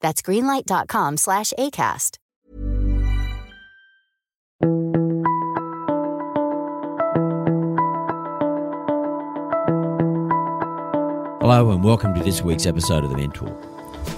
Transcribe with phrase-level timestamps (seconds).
[0.00, 2.18] That's greenlight.com slash ACAST.
[11.40, 13.56] Hello and welcome to this week's episode of The Mentor.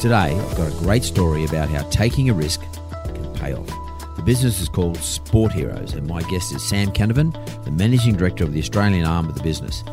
[0.00, 2.60] Today, I've got a great story about how taking a risk
[3.04, 3.68] can pay off.
[4.16, 7.32] The business is called Sport Heroes, and my guest is Sam Canavan,
[7.64, 9.84] the managing director of the Australian arm of the business.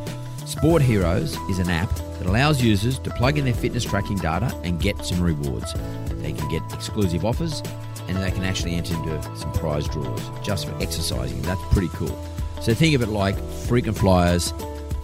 [0.46, 1.92] Sport Heroes is an app
[2.28, 5.74] allows users to plug in their fitness tracking data and get some rewards.
[6.22, 7.62] They can get exclusive offers
[8.08, 11.42] and they can actually enter into some prize draws just for exercising.
[11.42, 12.18] That's pretty cool.
[12.62, 14.54] So think of it like frequent flyers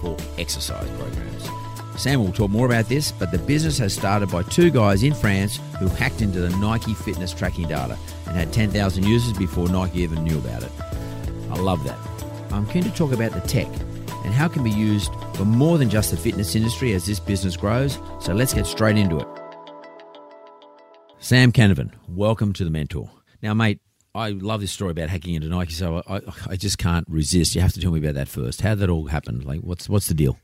[0.02, 1.50] for exercise programs.
[2.02, 5.14] Sam will talk more about this, but the business has started by two guys in
[5.14, 10.00] France who hacked into the Nike fitness tracking data and had 10,000 users before Nike
[10.00, 10.72] even knew about it.
[11.52, 11.98] I love that.
[12.52, 13.68] I'm keen to talk about the tech
[14.24, 17.20] and how it can be used for more than just the fitness industry as this
[17.20, 18.00] business grows.
[18.20, 19.28] So let's get straight into it.
[21.20, 23.10] Sam Canavan, welcome to the Mentor.
[23.42, 23.80] Now, mate,
[24.16, 27.56] I love this story about hacking into Nike, so I, I, just can't resist.
[27.56, 28.62] You have to tell me about that first.
[28.62, 29.42] How that all happen?
[29.42, 30.38] Like, what's what's the deal?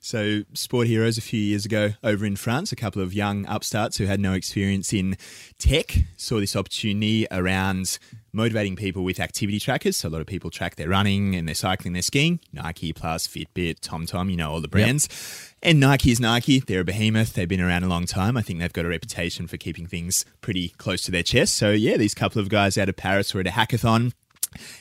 [0.00, 3.98] So, Sport Heroes a few years ago over in France, a couple of young upstarts
[3.98, 5.16] who had no experience in
[5.58, 7.98] tech saw this opportunity around
[8.36, 9.96] motivating people with activity trackers.
[9.96, 12.38] So, a lot of people track their running and their cycling, their skiing.
[12.52, 15.08] Nike Plus, Fitbit, TomTom, you know, all the brands.
[15.10, 15.70] Yep.
[15.70, 16.60] And Nike is Nike.
[16.60, 17.32] They're a behemoth.
[17.32, 18.36] They've been around a long time.
[18.36, 21.56] I think they've got a reputation for keeping things pretty close to their chest.
[21.56, 24.12] So, yeah, these couple of guys out of Paris were at a hackathon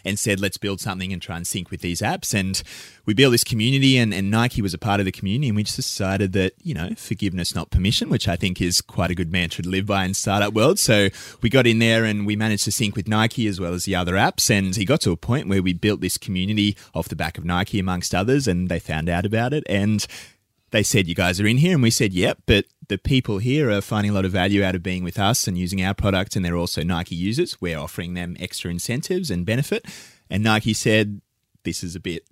[0.03, 2.33] and said, let's build something and try and sync with these apps.
[2.37, 2.61] And
[3.05, 5.49] we built this community, and, and Nike was a part of the community.
[5.49, 9.11] And we just decided that, you know, forgiveness, not permission, which I think is quite
[9.11, 10.79] a good mantra to live by in startup world.
[10.79, 11.09] So
[11.41, 13.95] we got in there and we managed to sync with Nike as well as the
[13.95, 14.49] other apps.
[14.49, 17.45] And it got to a point where we built this community off the back of
[17.45, 19.63] Nike, amongst others, and they found out about it.
[19.67, 20.05] And
[20.71, 21.73] they said, You guys are in here.
[21.73, 22.39] And we said, Yep.
[22.45, 25.47] But the people here are finding a lot of value out of being with us
[25.47, 26.35] and using our product.
[26.35, 27.59] And they're also Nike users.
[27.61, 29.85] We're offering them extra incentives and benefit.
[30.29, 31.21] And Nike said,
[31.63, 32.25] This is a bit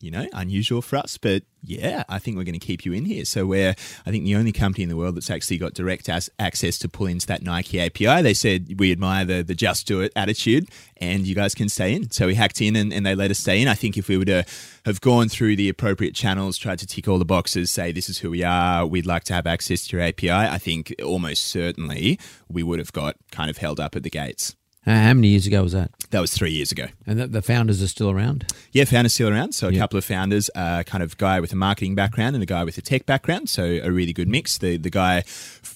[0.00, 1.16] you know, unusual for us.
[1.16, 3.24] But yeah, I think we're going to keep you in here.
[3.24, 3.74] So we're,
[4.04, 6.88] I think, the only company in the world that's actually got direct as- access to
[6.88, 8.22] pull into that Nike API.
[8.22, 10.68] They said we admire the the just do it attitude,
[10.98, 12.10] and you guys can stay in.
[12.10, 13.68] So we hacked in, and, and they let us stay in.
[13.68, 14.44] I think if we were to
[14.84, 18.18] have gone through the appropriate channels, tried to tick all the boxes, say this is
[18.18, 22.20] who we are, we'd like to have access to your API, I think almost certainly
[22.48, 24.54] we would have got kind of held up at the gates.
[24.86, 25.90] How many years ago was that?
[26.10, 26.86] That was three years ago.
[27.08, 28.46] And the, the founders are still around?
[28.70, 29.52] Yeah, founders still around.
[29.52, 29.80] So a yep.
[29.80, 32.78] couple of founders, uh, kind of guy with a marketing background and a guy with
[32.78, 33.48] a tech background.
[33.48, 34.58] So a really good mix.
[34.58, 35.24] The the guy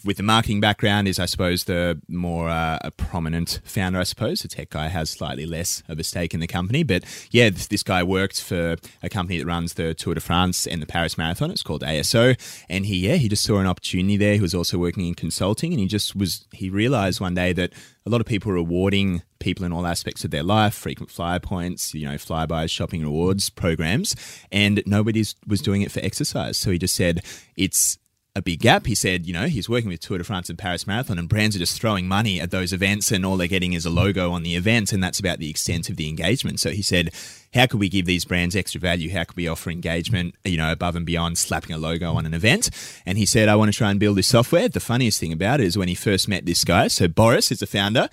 [0.05, 3.99] with the marketing background is, I suppose, the more uh, a prominent founder.
[3.99, 6.83] I suppose the tech guy has slightly less of a stake in the company.
[6.83, 10.67] But yeah, this, this guy worked for a company that runs the Tour de France
[10.67, 11.51] and the Paris Marathon.
[11.51, 12.37] It's called ASO,
[12.69, 14.35] and he yeah he just saw an opportunity there.
[14.35, 17.73] He was also working in consulting, and he just was he realized one day that
[18.07, 21.39] a lot of people are rewarding people in all aspects of their life, frequent flyer
[21.39, 24.17] points, you know, Flybuys, shopping rewards programs,
[24.51, 26.57] and nobody was doing it for exercise.
[26.57, 27.23] So he just said
[27.57, 27.99] it's
[28.37, 28.87] a big gap.
[28.87, 31.57] He said, you know, he's working with Tour de France and Paris Marathon, and brands
[31.57, 34.43] are just throwing money at those events, and all they're getting is a logo on
[34.43, 36.61] the event, and that's about the extent of the engagement.
[36.61, 37.11] So he said,
[37.53, 39.11] how could we give these brands extra value?
[39.11, 42.35] How could we offer engagement, you know, above and beyond slapping a logo on an
[42.35, 42.71] event?
[43.05, 44.69] And he said, I want to try and build this software.
[44.69, 47.59] The funniest thing about it is when he first met this guy, so Boris is
[47.59, 48.09] the founder,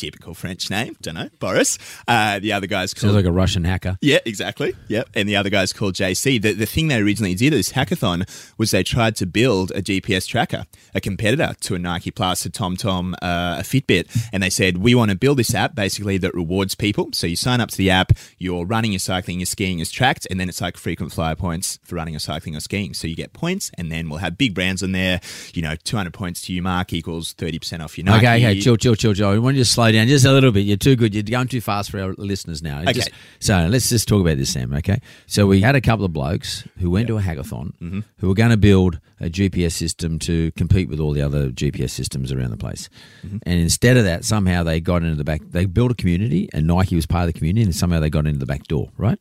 [0.00, 0.96] typical French name.
[1.02, 1.78] Don't know, Boris.
[2.08, 3.98] Uh, the other guy's called Sounds like a Russian hacker.
[4.00, 4.74] yeah, exactly.
[4.88, 5.10] Yep.
[5.14, 6.40] And the other guy's called JC.
[6.40, 9.82] The, the thing they originally did at this hackathon was they tried to build a
[9.82, 10.64] GPS tracker,
[10.94, 14.28] a competitor to a Nike Plus, a TomTom, uh, a Fitbit.
[14.32, 17.10] And they said, we want to build this app basically that rewards people.
[17.12, 20.26] So you sign up to the app, you're running, you're cycling, you're skiing is tracked,
[20.30, 22.94] and then it's like frequent flyer points for running or cycling or skiing.
[22.94, 25.20] So you get points, and then we'll have big brands on there.
[25.54, 28.26] You know, 200 points to you, Mark, equals 30% off your Nike.
[28.26, 29.28] Okay, okay, chill, chill, chill, chill.
[29.28, 30.60] I want you to slow down just a little bit.
[30.60, 31.14] You're too good.
[31.14, 32.80] You're going too fast for our listeners now.
[32.82, 32.92] Okay.
[32.92, 33.10] Just-
[33.40, 34.72] so let's just talk about this, Sam.
[34.74, 35.00] Okay.
[35.26, 38.00] So we had a couple of blokes who went to a hackathon Mm-hmm.
[38.18, 41.90] who were going to build a GPS system to compete with all the other GPS
[41.90, 42.88] systems around the place.
[43.24, 43.38] Mm-hmm.
[43.44, 45.40] And instead of that, somehow they got into the back.
[45.50, 48.26] They built a community, and Nike was part of the community, and somehow they got
[48.26, 49.18] into the back door, right?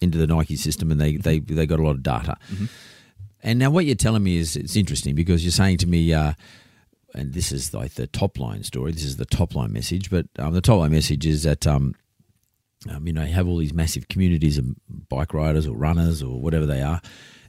[0.00, 2.36] Into the Nike system, and they they they got a lot of data.
[3.42, 6.32] And now what you're telling me is it's interesting because you're saying to me, uh,
[7.14, 8.92] and this is like the top line story.
[8.92, 11.94] This is the top line message, but um, the top line message is that um,
[12.88, 14.66] um, you know you have all these massive communities of
[15.08, 17.00] bike riders or runners or whatever they are,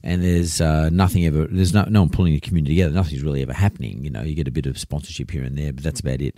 [0.04, 1.48] and there's uh, nothing ever.
[1.48, 2.94] There's no no one pulling the community together.
[2.94, 4.04] Nothing's really ever happening.
[4.04, 6.36] You know, you get a bit of sponsorship here and there, but that's about it.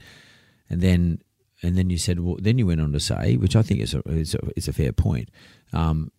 [0.70, 1.22] And then
[1.62, 3.94] and then you said, well, then you went on to say, which I think is
[3.94, 5.30] a is a, is a fair point.
[5.72, 6.12] Um,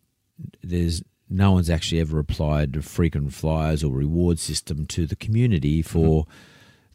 [0.63, 6.27] there's no one's actually ever applied frequent flyers or reward system to the community for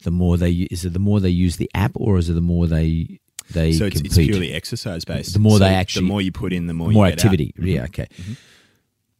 [0.00, 2.40] the more they is it the more they use the app or is it the
[2.40, 3.20] more they
[3.50, 5.32] they So it's, it's purely exercise based.
[5.32, 7.24] The more So they actually- the more you put in, the more, more you get
[7.24, 7.32] out.
[7.32, 7.42] Mm-hmm.
[7.52, 7.72] activity.
[7.72, 8.06] Yeah, okay.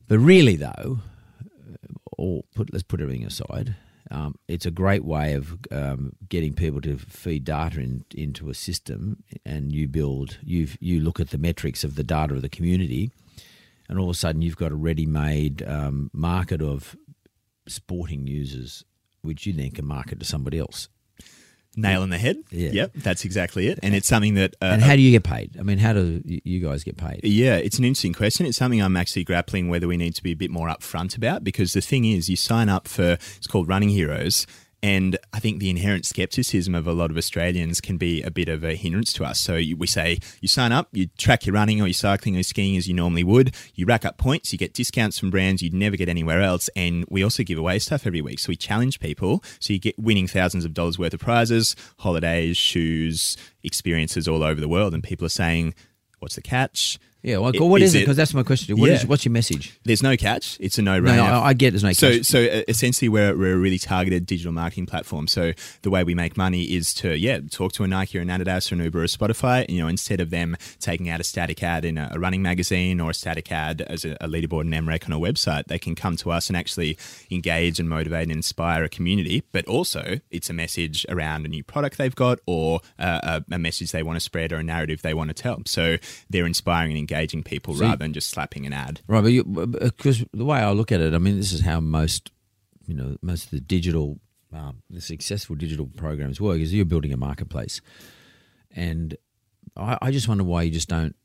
[0.08, 1.00] But really, though,
[2.16, 3.76] or put let's put everything aside.
[4.12, 8.54] Um, it's a great way of um, getting people to feed data in, into a
[8.54, 12.48] system, and you build you you look at the metrics of the data of the
[12.48, 13.10] community,
[13.88, 16.96] and all of a sudden you've got a ready-made um, market of
[17.68, 18.84] sporting users,
[19.22, 20.88] which you then can market to somebody else.
[21.76, 22.37] Nail in the head.
[22.50, 22.70] Yeah.
[22.72, 23.78] Yep, that's exactly it.
[23.82, 24.56] And it's something that.
[24.61, 25.56] Uh, and how do you get paid?
[25.58, 27.20] I mean, how do you you guys get paid?
[27.22, 28.44] Yeah, it's an interesting question.
[28.44, 31.44] It's something I'm actually grappling whether we need to be a bit more upfront about
[31.44, 34.49] because the thing is, you sign up for it's called Running Heroes.
[34.82, 38.48] And I think the inherent skepticism of a lot of Australians can be a bit
[38.48, 39.38] of a hindrance to us.
[39.38, 42.76] So we say you sign up, you track your running or your cycling or skiing
[42.76, 45.96] as you normally would, you rack up points, you get discounts from brands you'd never
[45.96, 48.38] get anywhere else, and we also give away stuff every week.
[48.38, 49.44] So we challenge people.
[49.58, 54.60] So you get winning thousands of dollars worth of prizes, holidays, shoes, experiences all over
[54.60, 55.74] the world, and people are saying,
[56.20, 57.99] "What's the catch?" Yeah, well, what is is it?
[58.00, 58.78] Because that's my question.
[58.78, 59.06] What is Yeah.
[59.08, 59.78] what's your message?
[59.84, 60.56] There's no catch.
[60.61, 61.17] It's a no-brainer.
[61.17, 62.25] No, no, I I get there's no So, catch.
[62.26, 65.26] so uh, essentially, we're, we're a really targeted digital marketing platform.
[65.26, 65.52] So
[65.82, 68.70] the way we make money is to yeah talk to a Nike or an Adidas
[68.72, 69.69] or an Uber or Spotify.
[69.69, 73.00] You know, instead of them taking out a static ad in a, a running magazine
[73.00, 75.94] or a static ad as a, a leaderboard and MREC on a website, they can
[75.94, 76.96] come to us and actually
[77.31, 79.43] engage and motivate and inspire a community.
[79.52, 83.58] But also, it's a message around a new product they've got or uh, a, a
[83.58, 85.61] message they want to spread or a narrative they want to tell.
[85.66, 85.96] So
[86.31, 89.00] they're inspiring and engaging people you- rather than just slapping an ad.
[89.06, 92.30] Right, but because the way I look at it, I mean, this is how most,
[92.86, 94.20] you know, most of the digital,
[94.52, 96.58] um, the successful digital programs work.
[96.60, 97.80] Is you're building a marketplace,
[98.74, 99.16] and
[99.76, 101.16] I, I just wonder why you just don't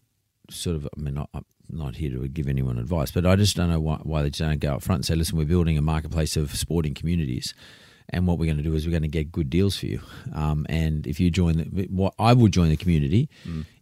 [0.49, 0.87] sort of.
[0.97, 3.79] I mean, I, I'm not here to give anyone advice, but I just don't know
[3.79, 6.37] why, why they just don't go up front and say, "Listen, we're building a marketplace
[6.37, 7.53] of sporting communities."
[8.09, 9.99] And what we're going to do is we're going to get good deals for you.
[10.31, 13.29] Um, and if you join, the, what I would join the community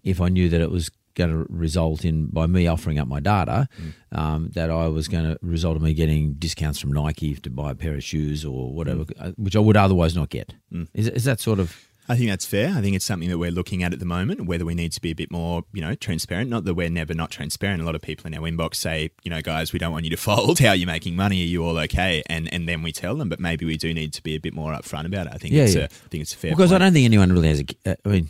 [0.01, 3.19] if I knew that it was going to result in by me offering up my
[3.19, 3.67] data,
[4.11, 7.71] um, that I was going to result in me getting discounts from Nike to buy
[7.71, 10.53] a pair of shoes or whatever, uh, which I would otherwise not get.
[10.93, 11.87] Is, is that sort of?
[12.09, 12.67] I think that's fair.
[12.75, 14.99] I think it's something that we're looking at at the moment, whether we need to
[14.99, 16.49] be a bit more, you know, transparent.
[16.49, 17.81] Not that we're never not transparent.
[17.81, 20.11] A lot of people in our inbox say, you know, guys, we don't want you
[20.11, 20.59] to fold.
[20.59, 21.41] How are you making money?
[21.41, 22.21] Are you all okay?
[22.27, 24.53] And and then we tell them, but maybe we do need to be a bit
[24.53, 25.33] more upfront about it.
[25.33, 25.81] I think Yeah, it's yeah.
[25.83, 26.51] a, I think it's a fair.
[26.51, 27.91] because I don't think anyone really has a.
[27.91, 28.29] uh, I mean,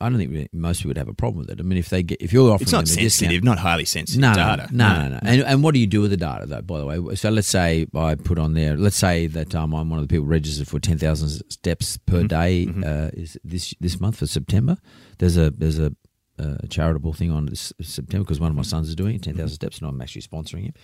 [0.00, 1.58] I don't think most people would have a problem with it.
[1.58, 3.58] I mean, if they get if you're offering It's not them a discount- sensitive, not
[3.58, 4.68] highly sensitive no, data.
[4.70, 5.18] No, no, no, no.
[5.22, 7.14] And, and what do you do with the data, though, by the way?
[7.16, 10.12] So let's say I put on there, let's say that um, I'm one of the
[10.12, 12.80] people registered for 10,000 steps per Mm-hmm.
[12.82, 14.76] day uh, is this this month for September.
[15.18, 15.92] There's a there's a,
[16.38, 19.48] uh charitable thing on this September because one of my sons is doing it, 10,000
[19.48, 20.74] steps, and I'm actually sponsoring him.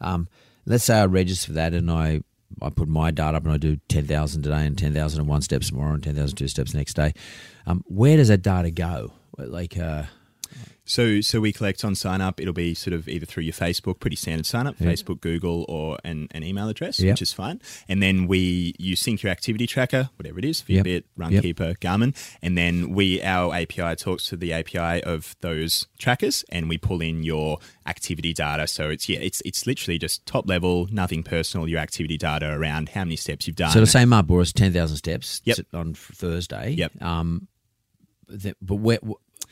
[0.00, 0.28] Um,
[0.66, 2.20] let's say I register for that and I,
[2.60, 6.02] I put my data up and I do 10,000 today and 10,001 steps tomorrow and
[6.02, 7.14] 10,002 steps next day.
[7.66, 9.12] Um, where does that data go?
[9.38, 10.04] Like, uh,
[10.92, 12.38] So, so we collect on sign up.
[12.38, 14.88] It'll be sort of either through your Facebook, pretty standard sign up, Yeah.
[14.88, 17.12] Facebook, Google, or an, an email address, Yep.
[17.14, 17.60] which is fine.
[17.88, 20.84] And then we you sync your activity tracker, whatever it is, Yep.
[20.84, 21.44] Fitbit, Yep.
[21.44, 26.68] Runkeeper, Garmin, and then we our API talks to the API of those trackers, and
[26.68, 28.66] we pull in your activity data.
[28.66, 31.66] So it's yeah, it's it's literally just top level, nothing personal.
[31.68, 33.70] Your activity data around how many steps you've done.
[33.72, 35.58] So to say Mark Bouris ten thousand steps Yep.
[35.72, 36.72] on Thursday.
[36.76, 37.02] Yep.
[37.02, 37.48] Um,
[38.60, 38.98] but where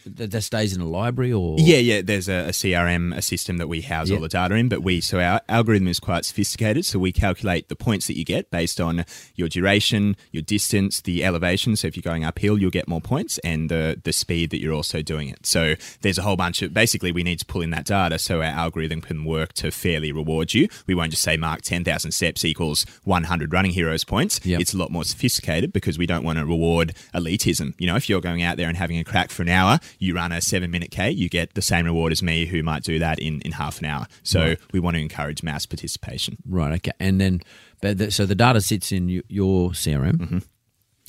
[0.07, 2.03] that, that stays in a library or Yeah, yeah.
[2.03, 5.01] There's a, a CRM, a system that we house all the data in, but we
[5.01, 6.85] so our algorithm is quite sophisticated.
[6.85, 9.05] So we calculate the points that you get based on
[9.35, 11.77] your duration, your distance, the elevation.
[11.77, 14.75] So if you're going uphill, you'll get more points, and the the speed that you're
[14.75, 15.47] also doing it.
[15.47, 18.39] So there's a whole bunch of basically we need to pull in that data so
[18.39, 20.69] our algorithm can work to fairly reward you.
[20.87, 24.41] We won't just say mark ten thousand steps equals one hundred running heroes points.
[24.45, 24.61] Yep.
[24.61, 27.75] It's a lot more sophisticated because we don't want to reward elitism.
[27.79, 30.15] You know, if you're going out there and having a crack for an hour, you
[30.15, 32.99] run a seven minute K, you get the same reward as me who might do
[32.99, 34.07] that in, in half an hour.
[34.23, 36.37] So we want to encourage mass participation.
[36.49, 36.73] Right.
[36.75, 36.93] Okay.
[37.01, 37.41] And then,
[37.81, 40.39] but the, so the data sits in your CRM, Mm-hmm.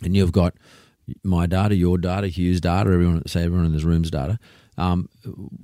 [0.06, 0.54] and you've got
[1.24, 4.40] my data, your data, Hugh's data, everyone say everyone in this room's data.
[4.82, 5.10] Um,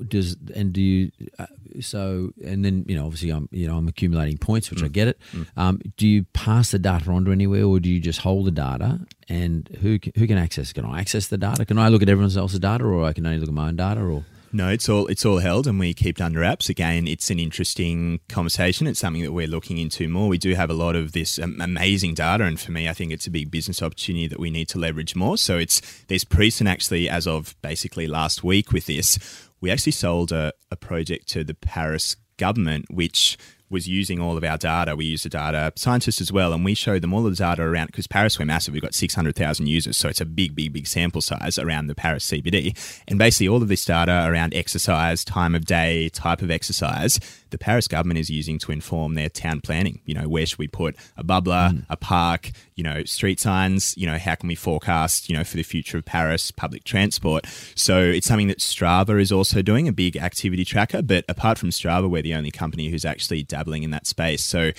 [0.07, 1.11] does and do you?
[1.39, 1.45] Uh,
[1.81, 4.71] so and then you know obviously I'm you know I'm accumulating points, Mm.
[4.71, 5.17] which I get it.
[5.55, 8.51] Um, do you pass the data on to anywhere, or do you just hold the
[8.51, 8.99] data?
[9.29, 10.71] And who can, who can access?
[10.73, 11.65] Can I access the data?
[11.65, 13.75] Can I look at everyone else's data, or I can only look at my own
[13.75, 14.01] data?
[14.01, 16.69] Or No, it's all it's all held, and we keep under wraps.
[16.69, 18.87] Again, it's an interesting conversation.
[18.87, 20.27] It's something that we're looking into more.
[20.27, 23.27] We do have a lot of this amazing data, and for me, I think it's
[23.27, 25.37] a big business opportunity that we need to leverage more.
[25.37, 29.19] So it's there's precedent actually as of basically last week with this.
[29.59, 33.37] We actually sold a, a project to the Paris government, which
[33.69, 34.95] was using all of our data.
[34.95, 37.63] We used the data scientists as well, and we showed them all of the data
[37.63, 38.73] around because Paris we're massive.
[38.73, 41.87] We've got six hundred thousand users, so it's a big, big, big sample size around
[41.87, 42.75] the Paris CBD.
[43.07, 47.19] And basically, all of this data around exercise, time of day, type of exercise,
[47.49, 50.01] the Paris government is using to inform their town planning.
[50.05, 51.85] You know, where should we put a bubbler, mm.
[51.89, 52.51] a park?
[52.75, 53.97] You know, street signs.
[53.97, 55.29] You know, how can we forecast?
[55.29, 57.45] You know, for the future of Paris, public transport.
[57.75, 61.01] So it's something that Strava is also doing, a big activity tracker.
[61.01, 64.43] But apart from Strava, we're the only company who's actually dabbling in that space.
[64.43, 64.71] So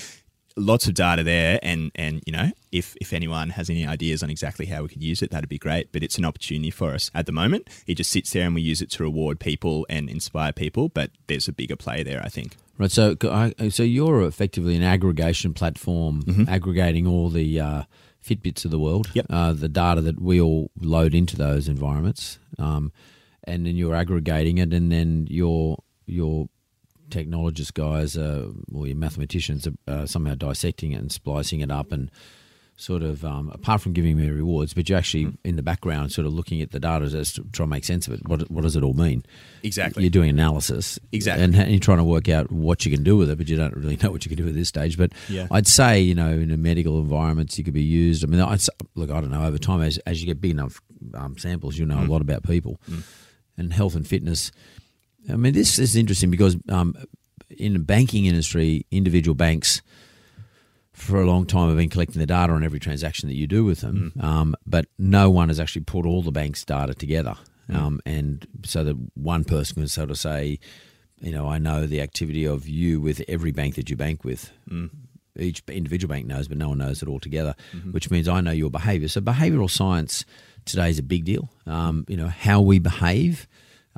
[0.58, 4.30] lots of data there and and you know if if anyone has any ideas on
[4.30, 7.10] exactly how we could use it that'd be great but it's an opportunity for us
[7.14, 10.10] at the moment it just sits there and we use it to reward people and
[10.10, 12.92] inspire people but there's a bigger play there i think Right.
[12.92, 13.16] So,
[13.70, 17.82] so you're effectively an aggregation platform, aggregating all the uh,
[18.24, 19.26] Fitbits of the world, Yep.
[19.30, 22.92] uh, the data that we all load into those environments, um,
[23.42, 26.48] and then you're aggregating it, and then your your
[27.08, 31.92] technologist guys, uh, or your mathematicians, are uh, somehow dissecting it and splicing it up
[31.92, 32.10] and.
[32.80, 36.28] Sort of, um, apart from giving me rewards, but you're actually in the background, sort
[36.28, 38.20] of looking at the data as to try and make sense of it.
[38.28, 39.24] What, what does it all mean?
[39.64, 40.04] Exactly.
[40.04, 40.96] You're doing analysis.
[41.10, 41.42] Exactly.
[41.42, 43.56] And, and you're trying to work out what you can do with it, but you
[43.56, 44.96] don't really know what you can do at this stage.
[44.96, 45.48] But Yeah.
[45.50, 48.22] I'd say, you know, in a medical environments, you could be used.
[48.22, 48.60] I mean, I'd,
[48.94, 50.80] look, I don't know, over time, as, as you get big enough
[51.14, 52.80] um, samples, you'll know a lot about people
[53.56, 54.52] and health and fitness.
[55.30, 56.94] I mean, this is interesting because um,
[57.50, 59.82] in the banking industry, individual banks
[60.92, 63.64] for a long time have been collecting the data on every transaction that you do
[63.64, 67.36] with them, um, but no one has actually put all the bank's data together,
[67.72, 70.58] um, and so that one person can sort of say,
[71.20, 74.50] you know, I know the activity of you with every bank that you bank with.
[75.38, 77.54] Each individual bank knows, but no one knows it all together,
[77.92, 79.06] which means I know your behaviour.
[79.06, 80.24] So behavioural science
[80.64, 81.48] today is a big deal.
[81.64, 83.46] Um, you know how we behave.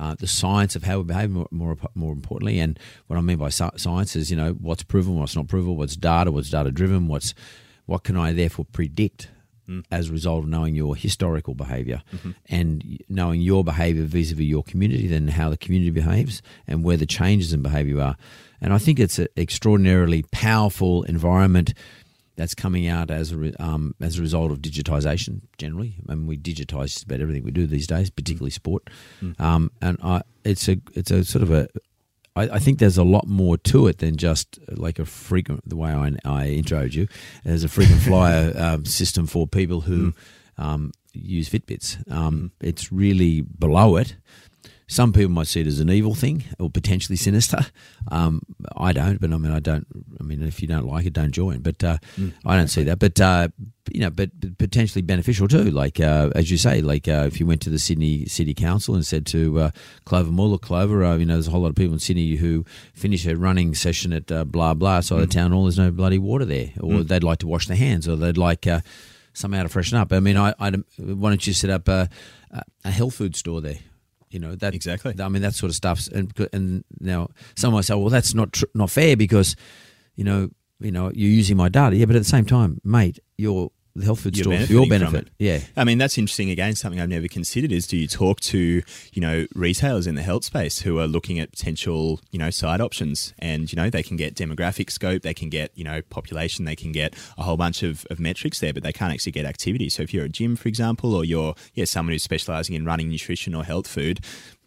[0.01, 3.37] Uh, the science of how we behave, more, more more importantly, and what I mean
[3.37, 7.07] by science is, you know, what's proven, what's not proven, what's data, what's data driven,
[7.07, 7.35] what's
[7.85, 9.29] what can I therefore predict
[9.91, 12.03] as a result of knowing your historical behaviour
[12.47, 17.07] and knowing your behaviour vis-a-vis your community, then how the community behaves and where the
[17.07, 18.17] changes in behaviour are.
[18.61, 21.73] And I think it's an extraordinarily powerful environment
[22.41, 25.97] that's coming out as a re, um, as a result of digitisation generally.
[26.09, 28.89] I mean, we digitise just about everything we do these days, particularly sport.
[29.39, 31.69] Um, and I, it's a it's a sort of a
[32.35, 35.77] I, I think there's a lot more to it than just like a frequent the
[35.77, 37.09] way I, I introed you.
[37.45, 40.15] There's a frequent flyer um, system for people who
[40.57, 42.11] um, use Fitbits.
[42.11, 44.17] Um, It's really below it.
[44.91, 47.59] Some people might see it as an evil thing or potentially sinister.
[48.11, 48.43] Um,
[48.77, 49.87] I don't, but I mean, I don't.
[50.19, 51.61] I mean, if you don't like it, don't join.
[51.61, 51.99] But uh,
[52.45, 52.99] I don't see that.
[52.99, 53.49] But uh,
[53.93, 55.71] you know, but but potentially beneficial too.
[55.71, 58.97] Like uh, as you say, like uh, if you went to the Sydney City Council
[58.97, 59.71] and said to uh,
[60.07, 62.35] Clover Moore, look, Clover, uh, you know, there's a whole lot of people in Sydney
[62.35, 65.65] who finish their running session at uh, blah blah side of the town hall.
[65.65, 68.67] There's no bloody water there, or they'd like to wash their hands, or they'd like.
[68.67, 68.81] Uh,
[69.33, 70.13] Somehow to freshen up.
[70.13, 72.09] I mean, I, I why don't you set up a,
[72.85, 73.79] a health food store there?
[74.31, 75.15] You know that Exactly.
[75.19, 76.07] I mean that sort of stuff.
[76.09, 79.57] And and now someone might say, well, that's not tr- not fair because
[80.15, 81.97] you know you know you're using my data.
[81.97, 83.71] Yeah, but at the same time, mate, you're
[84.01, 85.29] the health food You're for your benefit.
[85.39, 85.61] Yeah.
[85.77, 86.51] I mean, that's interesting.
[86.51, 90.23] Again, something I've never considered is do you talk to, you know, retailers in the
[90.23, 94.03] health space who are looking at potential, you know, side options and, you know, they
[94.03, 97.57] can get demographic scope, they can get, you know, population, they can get a whole
[97.57, 99.89] bunch of, of metrics there, but they can't actually get activity.
[99.89, 103.09] So if you're a gym, for example, or you're, yeah, someone who's specializing in running
[103.09, 104.21] nutrition or health food,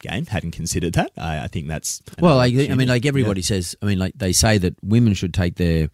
[0.03, 1.11] again, hadn't considered that.
[1.17, 2.01] I, I think that's.
[2.19, 5.33] Well, like, I mean, like everybody says, I mean, like they say that women should
[5.33, 5.89] take their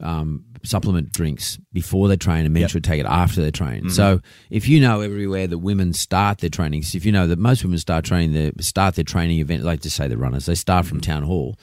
[0.00, 2.68] um, supplement drinks before they train and men Yep.
[2.68, 2.72] Mm-hmm.
[2.72, 3.90] should take it after they train.
[3.90, 7.62] So if you know everywhere that women start their training, if you know that most
[7.64, 10.86] women start training their start their training event, like to say the runners, they start
[10.86, 11.10] from Mm-hmm.
[11.12, 11.56] town hall,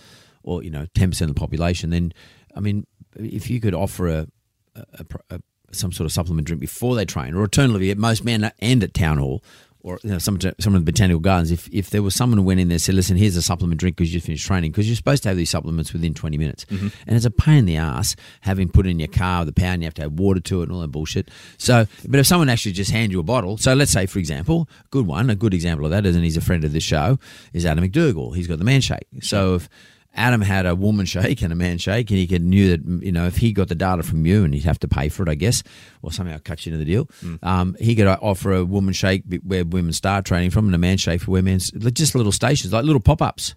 [0.43, 1.89] or you know, ten percent of the population.
[1.89, 2.13] Then,
[2.55, 4.27] I mean, if you could offer a,
[4.75, 5.39] a, a, a
[5.73, 8.93] some sort of supplement drink before they train, or alternatively, at most men end at
[8.93, 9.43] town hall.
[9.81, 11.51] Or you know, some some of the botanical gardens.
[11.51, 13.79] If if there was someone who went in there and said, "Listen, here's a supplement
[13.79, 16.65] drink because you finished training," because you're supposed to have these supplements within 20 minutes,
[16.65, 16.87] mm-hmm.
[17.05, 19.69] and it's a pain in the ass having put in your car with a power,
[19.69, 21.29] and you have to have water to it and all that bullshit.
[21.57, 24.67] So, but if someone actually just hand you a bottle, so let's say, for example,
[24.91, 27.19] good one, a good example of that is, and he's a friend of this show,
[27.53, 28.33] is Adam MacDougall.
[28.33, 29.07] He's got the Man Shake.
[29.21, 29.69] So if
[30.17, 33.11] Adam had a woman shake and a man shake, and he could knew that you
[33.11, 35.29] know if he got the data from you, and he'd have to pay for it,
[35.29, 35.63] I guess,
[36.01, 37.09] or somehow cut you into the deal.
[37.43, 40.79] Um, he could uh, offer a woman shake where women start training from, and a
[40.79, 43.55] man shake for where men's just little stations, like little pop ups.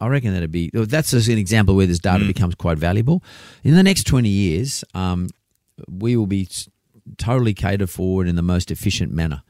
[0.00, 3.24] I reckon that'd be that's just an example where this data becomes quite valuable.
[3.64, 5.30] In the next twenty years, um,
[5.90, 6.48] we will be
[7.16, 9.42] totally catered forward in the most efficient manner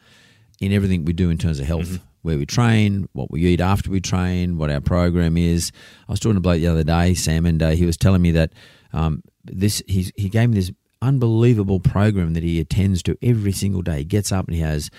[0.61, 1.99] in everything we do in terms of health.
[2.29, 5.73] Where we train, what we eat after we train, what our program is.
[6.07, 8.33] I was talking to bloke the other day, Sam, and uh, he was telling me
[8.33, 8.53] that
[8.93, 10.71] um, this he's, he gave me this
[11.01, 14.01] unbelievable program that he attends to every single day.
[14.01, 14.91] He gets up and he has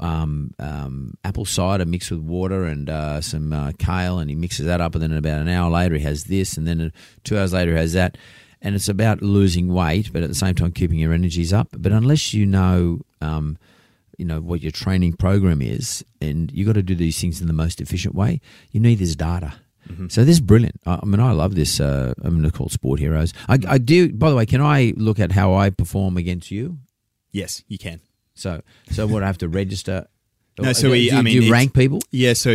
[0.00, 4.66] um, um, apple cider mixed with water and uh, some uh, kale, and he mixes
[4.66, 4.96] that up.
[4.96, 7.78] And then about an hour later, he has this, and then two hours later, he
[7.78, 8.18] has that.
[8.60, 11.68] And it's about losing weight, but at the same time keeping your energies up.
[11.78, 13.56] But unless you know, um,
[14.22, 17.48] you know what your training program is, and you got to do these things in
[17.48, 19.50] the most efficient way, you need this data.
[20.08, 20.76] So this is brilliant.
[20.86, 21.72] I I mean, I love this.
[21.80, 23.34] Uh, I'm going to call Sport Heroes.
[23.48, 23.98] I, I do.
[24.12, 26.78] By the way, can I look at how I perform against you?
[27.32, 28.00] Yes, you can.
[28.34, 30.06] So, so what I have to register?
[30.58, 32.00] No, so we- do, I do you rank people?
[32.10, 32.50] Yeah, so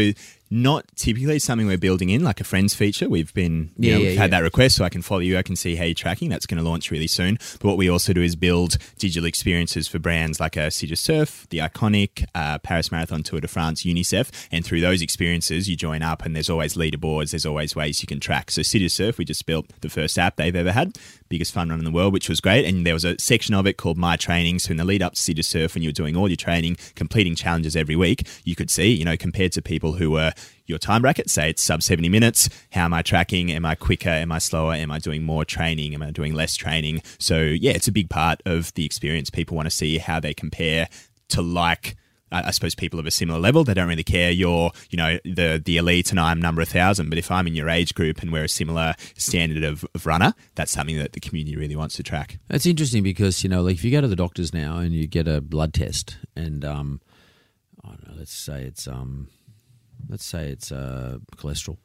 [0.49, 3.09] not typically something we're building in like a friends feature.
[3.09, 4.37] We've been, you Yeah, know, yeah, we've had yeah.
[4.39, 5.37] that request, so I can follow you.
[5.37, 6.29] I can see how you're tracking.
[6.29, 7.37] That's going to launch really soon.
[7.59, 11.47] But what we also do is build digital experiences for brands like a City Surf,
[11.49, 16.01] the Iconic, uh, Paris Marathon, Tour de France, UNICEF, and through those experiences, you join
[16.01, 17.31] up, and there's always leaderboards.
[17.31, 18.51] There's always ways you can track.
[18.51, 20.97] So City Surf, we just built the first app they've ever had,
[21.29, 22.65] biggest fun run in the world, which was great.
[22.65, 24.59] And there was a section of it called My Training.
[24.59, 26.77] So in the lead up to City Surf, when you were doing all your training,
[26.95, 30.33] completing challenges every week, you could see, you know, compared to people who were
[30.65, 32.49] your time bracket, say it's sub 70 minutes.
[32.71, 33.51] How am I tracking?
[33.51, 34.09] Am I quicker?
[34.09, 34.73] Am I slower?
[34.73, 35.93] Am I doing more training?
[35.93, 37.01] Am I doing less training?
[37.19, 39.29] So, yeah, it's a big part of the experience.
[39.29, 40.89] People want to see how they compare
[41.29, 41.95] to like.
[42.31, 44.31] I suppose people of a similar level, they don't really care.
[44.31, 47.09] You're, you know, the the elite, and I'm number a thousand.
[47.09, 50.33] But if I'm in your age group and we're a similar standard of, of runner,
[50.55, 52.39] that's something that the community really wants to track.
[52.49, 55.07] It's interesting because you know, like if you go to the doctors now and you
[55.07, 57.01] get a blood test, and um,
[57.83, 59.29] I don't know, let's say it's um,
[60.09, 61.77] let's say it's uh, cholesterol,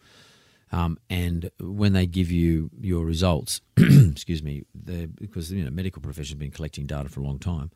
[0.72, 4.64] um, and when they give you your results, excuse me,
[5.20, 7.70] because you know medical profession's been collecting data for a long time.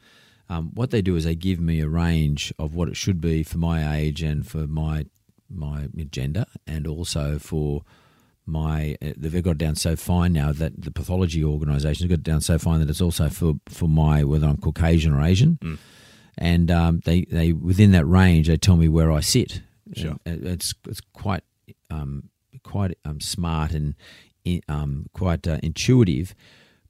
[0.48, 3.42] Um, what they do is they give me a range of what it should be
[3.42, 5.06] for my age and for my
[5.48, 7.82] my gender, and also for
[8.44, 12.20] my uh, they've got it down so fine now that the pathology organisation has got
[12.20, 15.58] it down so fine that it's also for for my whether I'm Caucasian or Asian,
[16.38, 19.62] and um, they they within that range they tell me where I sit.
[19.94, 20.16] Sure.
[20.24, 21.42] And it's it's quite
[21.90, 22.30] um,
[22.62, 23.94] quite um, smart and
[24.68, 26.34] um, quite uh, intuitive.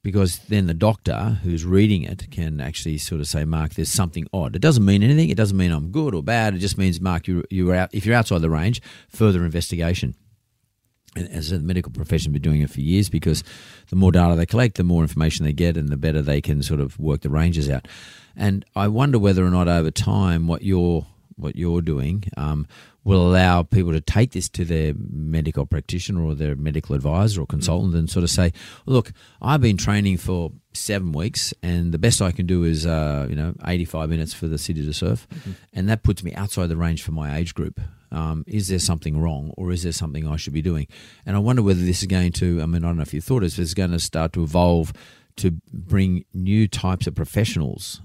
[0.07, 4.25] Because then the doctor who's reading it can actually sort of say, "Mark, there's something
[4.31, 5.27] odd." It doesn't mean anything.
[5.27, 6.55] It doesn't mean I'm good or bad.
[6.55, 7.89] It just means, "Mark, you you're out.
[7.91, 10.15] If you're outside the range, further investigation."
[11.17, 13.43] And as the medical profession been doing it for years because
[13.89, 16.63] the more data they collect, the more information they get, and the better they can
[16.63, 17.85] sort of work the ranges out.
[18.33, 22.65] And I wonder whether or not over time, what you're what you're doing um,
[23.07, 27.45] will allow people to take this to their medical practitioner or their medical advisor or
[27.45, 28.51] consultant and sort of say,
[28.85, 33.25] "Look, I've been training for seven weeks, and the best I can do is uh,
[33.29, 35.25] you know 85 minutes for the city to surf,
[35.71, 37.79] and that puts me outside the range for my age group."
[38.11, 40.87] Um, is there something wrong, or is there something I should be doing?
[41.25, 42.61] And I wonder whether this is going to.
[42.61, 44.43] I mean, I don't know if you thought this, but it's going to start to
[44.43, 44.91] evolve
[45.37, 48.01] to bring new types of professionals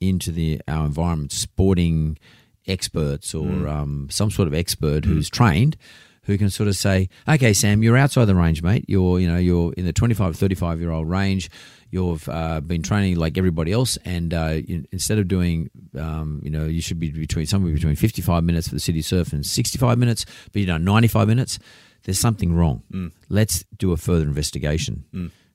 [0.00, 2.18] into the our environment, sporting
[2.66, 5.76] experts or um, some sort of expert who's trained,
[6.24, 8.84] who can sort of say, "Okay, Sam, you're outside the range, mate.
[8.88, 11.50] You're you know you're in the 25 35 year old range.
[11.90, 16.50] You've uh, been training like everybody else, and uh, you, instead of doing, um, you
[16.50, 19.96] know, you should be between somewhere between 55 minutes for the city surf and 65
[19.96, 21.58] minutes, but you done 95 minutes.
[22.02, 22.82] There's something wrong.
[22.92, 23.12] Mm.
[23.28, 25.04] Let's do a further investigation."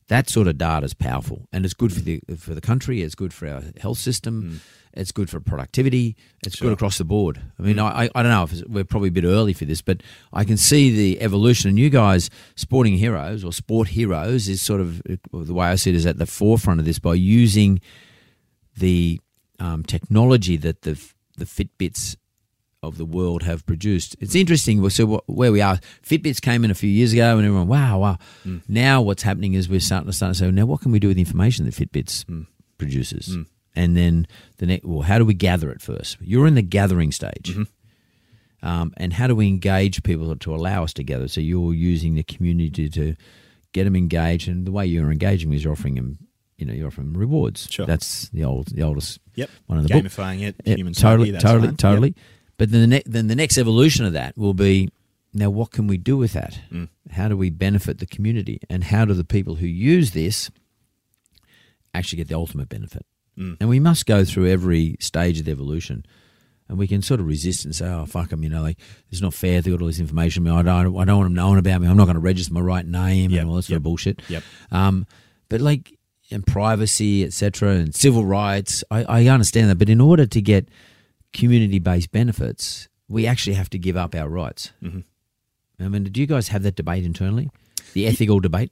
[0.09, 3.01] That sort of data is powerful, and it's good for the for the country.
[3.01, 4.59] It's good for our health system.
[4.93, 6.15] It's good for productivity.
[6.43, 6.67] It's Sure.
[6.69, 7.39] good across the board.
[7.59, 9.83] I mean, I, I don't know if it's, we're probably a bit early for this,
[9.83, 10.01] but
[10.33, 11.69] I can see the evolution.
[11.69, 14.99] And you guys, sporting heroes or sport heroes, is sort of
[15.31, 17.79] the way I see it is at the forefront of this by using
[18.77, 19.19] the
[19.59, 20.99] um, technology that the
[21.37, 22.15] the Fitbits
[22.81, 24.15] of the world have produced.
[24.19, 24.87] It's interesting.
[24.89, 28.17] So where we are, Fitbits came in a few years ago, and everyone, wow, wow.
[28.45, 28.61] Mm.
[28.67, 31.09] Now what's happening is we're starting to start to say, now what can we do
[31.09, 32.47] with the information that Fitbits mm.
[32.77, 33.35] produces?
[33.35, 33.45] Mm.
[33.75, 36.17] And then the next, well, how do we gather it first?
[36.21, 37.55] You're in the gathering stage.
[37.55, 37.63] Mm-hmm.
[38.67, 41.27] Um, and how do we engage people to allow us to gather?
[41.27, 43.15] So you're using the community to
[43.71, 46.17] get them engaged, and the way you're engaging is you're offering them,
[46.57, 47.67] you know, you're offering them rewards.
[47.69, 47.85] Sure.
[47.85, 49.49] That's the old, the oldest Yep.
[49.67, 50.03] one of the book.
[50.03, 52.09] Gamifying it, Yeah, human totally, totally, totally.
[52.09, 52.17] Yep.
[52.59, 54.89] But then the, ne- then the next evolution of that will be
[55.33, 56.59] now what can we do with that?
[56.69, 56.89] Mm.
[57.11, 58.59] How do we benefit the community?
[58.69, 60.51] And how do the people who use this
[61.93, 63.05] actually get the ultimate benefit?
[63.37, 63.55] Mm.
[63.61, 66.05] And we must go through every stage of the evolution.
[66.67, 68.77] And we can sort of resist and say, oh, fuck them, you know, like,
[69.09, 69.61] it's not fair.
[69.61, 70.45] They got all this information.
[70.45, 71.87] I don't, I don't want them knowing about me.
[71.87, 73.83] I'm not going to register my right name Yep, and all this sort yep, of
[73.83, 74.21] bullshit.
[74.27, 74.43] Yep.
[74.71, 75.07] Um,
[75.47, 75.97] but like,
[76.29, 79.79] and privacy, etc., and civil rights, I, I understand that.
[79.79, 80.67] But in order to get
[81.33, 84.71] community-based benefits, we actually have to give up our rights.
[84.83, 85.03] Mhm.
[85.79, 87.49] I mean, do you guys have that debate internally?
[87.93, 88.71] The ethical debate?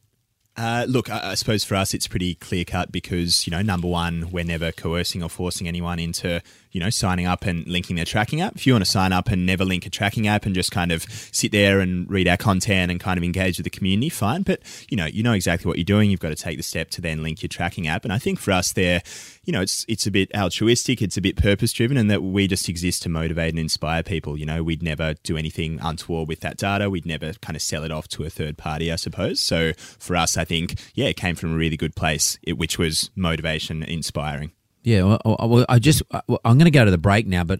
[0.57, 3.87] Uh, look, I, I suppose for us it's pretty clear cut because you know, number
[3.87, 6.41] one, we're never coercing or forcing anyone into
[6.77, 8.55] you know signing up and linking their tracking app.
[8.55, 10.91] If you want to sign up and never link a tracking app and just kind
[10.91, 14.43] of sit there and read our content and kind of engage with the community, fine.
[14.43, 16.11] But you know, you know exactly what you're doing.
[16.11, 18.03] You've got to take the step to then link your tracking app.
[18.03, 19.01] And I think for us, there,
[19.43, 22.47] you know, it's it's a bit altruistic, it's a bit purpose driven, and that we
[22.47, 24.37] just exist to motivate and inspire people.
[24.37, 26.91] You know, we'd never do anything untoward with that data.
[26.91, 29.39] We'd never kind of sell it off to a third party, I suppose.
[29.39, 32.77] So for us, I think, yeah, it came from a really good place, it, which
[32.77, 34.51] was motivation, inspiring.
[34.87, 37.43] Yeah, well, I- well, I just well, I'm going to go to the break now,
[37.43, 37.59] but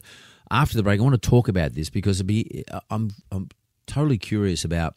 [0.49, 3.49] after the break, I want to talk about this because it'd be I'm I'm
[3.85, 4.95] totally curious about.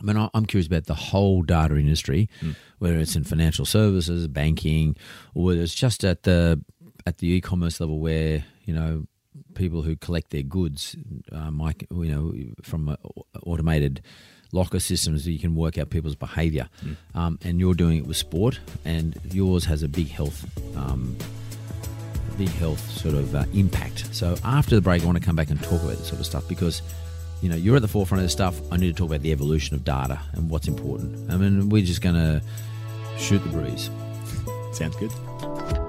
[0.00, 2.28] I mean, I'm curious about the whole data industry,
[2.80, 4.96] whether it's in financial services, banking,
[5.34, 6.60] or whether it's just at the
[7.06, 9.06] at the e-commerce level where you know
[9.54, 10.96] people who collect their goods,
[11.30, 12.96] uh, might, you know, from uh,
[13.46, 14.02] automated
[14.56, 16.68] locker systems, that you can work out people's behaviour.
[17.14, 20.44] Um, and you're doing it with sport, and yours has a big health
[20.76, 21.16] um,
[22.36, 24.14] big health sort of uh, impact.
[24.14, 26.26] So after the break, I want to come back and talk about this sort of
[26.26, 26.82] stuff because
[27.42, 28.60] you know you're at the forefront of this stuff.
[28.72, 31.30] I need to talk about the evolution of data and what's important.
[31.30, 32.42] I mean, we're just going to
[33.18, 33.90] shoot the breeze.
[34.72, 35.85] Sounds good.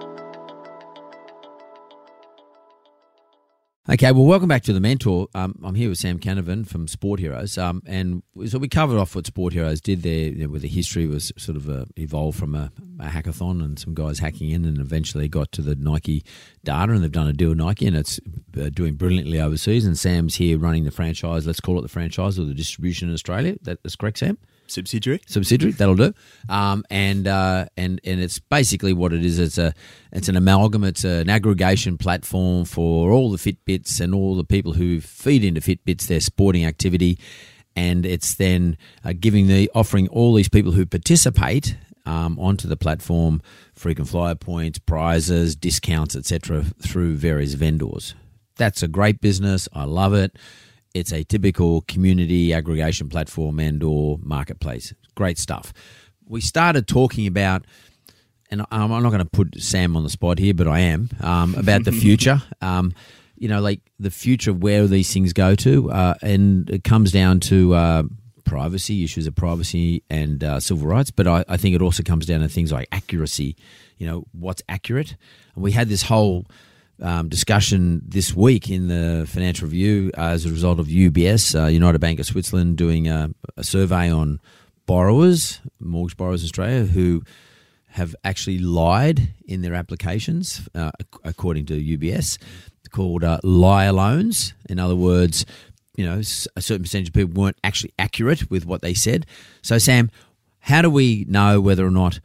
[3.90, 5.30] Okay, well, welcome back to the Mentor.
[5.34, 9.16] Um, I'm here with Sam Canavan from Sport Heroes, um, and so we covered off
[9.16, 12.38] what Sport Heroes did there, you know, where the history was sort of uh, evolved
[12.38, 12.70] from a,
[13.00, 16.26] a hackathon and some guys hacking in, and eventually got to the Nike
[16.66, 18.20] data, and they've done a deal with Nike, and it's
[18.60, 19.86] uh, doing brilliantly overseas.
[19.86, 21.48] And Sam's here running the franchise.
[21.48, 23.56] Let's call it the franchise or the distribution in Australia.
[23.62, 25.22] That's correct, Sam Subsidiary?
[25.28, 25.72] subsidiary.
[25.72, 26.14] That'll do.
[26.50, 29.40] Um, and uh, and and it's basically what it is.
[29.40, 29.74] It's a
[30.12, 30.84] it's an amalgam.
[30.84, 35.62] It's an aggregation platform for all the Fitbits and all the people who feed into
[35.62, 37.18] Fitbits their sporting activity,
[37.76, 41.78] and it's then uh, giving the offering all these people who participate.
[42.06, 43.42] Um, onto the platform,
[43.74, 48.16] frequent flyer points, prizes, discounts, etc., through various vendors.
[48.56, 49.68] That's a great business.
[49.74, 50.38] I love it.
[50.94, 54.94] It's a typical community aggregation platform and or marketplace.
[55.16, 55.74] Great stuff.
[56.26, 57.66] We started talking about,
[58.50, 61.10] and I'm I'm not going to put Sam on the spot here, but I am
[61.22, 62.42] um, about the future.
[62.62, 62.94] Um,
[63.38, 67.12] you know, like the future of where these things go to, uh, and it comes
[67.12, 68.04] down to uh,
[68.46, 71.12] privacy issues of privacy and uh, civil rights.
[71.12, 73.56] But I, I think it also comes down to things like accuracy.
[73.98, 75.16] You know, what's accurate.
[75.56, 76.48] And we had this whole
[77.02, 81.68] um, discussion this week in the Financial Review uh, as a result of UBS, uh,
[81.68, 84.40] United Bank of Switzerland, doing a, a survey on
[84.86, 87.24] borrowers, mortgage borrowers in Australia, who
[87.90, 90.92] have actually lied in their applications, uh,
[91.24, 92.38] according to UBS,
[92.92, 94.54] called uh, liar loans.
[94.70, 95.46] In other words,
[95.96, 99.26] you know, a certain percentage of people weren't actually accurate with what they said.
[99.62, 100.12] So, Sam,
[100.60, 102.20] how do we know whether or not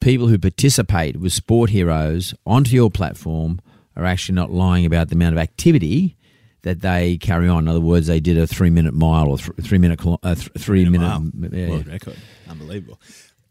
[0.00, 3.60] people who participate with Sport Heroes onto your platform
[3.96, 6.16] are actually not lying about the amount of activity
[6.62, 7.64] that they carry on.
[7.64, 10.50] In other words, they did a three minute mile or th- three minute uh, th-
[10.58, 11.06] three minute.
[11.06, 11.24] Wow.
[11.52, 11.92] yeah, World yeah.
[11.92, 12.16] record.
[12.48, 13.00] Unbelievable.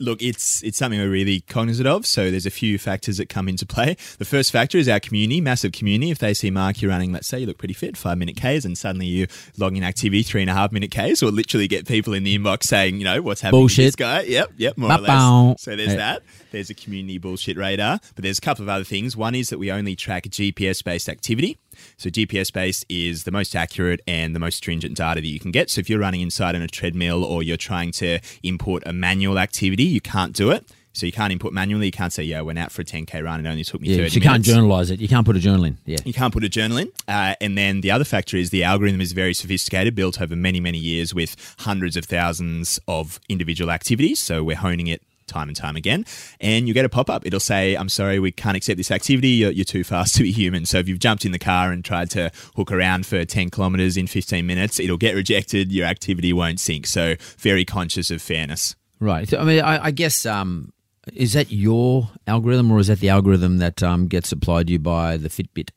[0.02, 2.06] Look, it's it's something we're really cognizant of.
[2.06, 3.96] So there's a few factors that come into play.
[4.18, 6.12] The first factor is our community, massive community.
[6.12, 8.66] If they see Mark, you're running, let's say you look pretty fit, five minute Ks,
[8.66, 11.88] and suddenly you log in activity, three and a half minute Ks, or literally get
[11.88, 13.78] people in the inbox saying, you know, what's happening Bullshit.
[13.86, 14.22] with this guy?
[14.24, 15.48] Yep, yep, more or Ba-bow.
[15.50, 15.62] less.
[15.62, 15.96] So there's Yeah.
[15.98, 16.24] that.
[16.52, 19.16] There's a community bullshit radar, but there's a couple of other things.
[19.16, 21.58] One is that we only track GPS based activity.
[21.98, 25.52] So GPS based is the most accurate and the most stringent data that you can
[25.52, 25.70] get.
[25.70, 29.40] So if you're running inside on a treadmill or you're trying to import a manual
[29.40, 30.66] activity, you can't do it.
[30.94, 31.86] So you can't input manually.
[31.86, 33.46] You can't say, "Yeah, I went out for a 10k run.
[33.46, 35.00] It only took me Yeah, 30 so you can't journalize it.
[35.00, 35.78] You can't put a journal in.
[35.86, 36.00] Yeah.
[36.04, 36.92] You can't put a journal in.
[37.08, 40.60] Uh, and then the other factor is the algorithm is very sophisticated, built over many,
[40.60, 44.20] many years with hundreds of thousands of individual activities.
[44.20, 46.06] So we're honing it time and time again.
[46.40, 47.26] And you get a pop up.
[47.26, 49.30] It'll say, I'm sorry, we can't accept this activity.
[49.30, 50.66] You're, you're too fast to be human.
[50.66, 53.98] So if you've jumped in the car and tried to hook around for 10 kilometers
[53.98, 55.72] in 15 minutes, it'll get rejected.
[55.72, 56.88] Your activity won't sync.
[56.88, 58.76] So very conscious of fairness.
[59.00, 59.28] Right.
[59.28, 60.74] So, I mean, I, I guess um,
[61.14, 64.80] is that your algorithm or is that the algorithm that um, gets applied to you
[64.80, 65.72] by the Fitbit?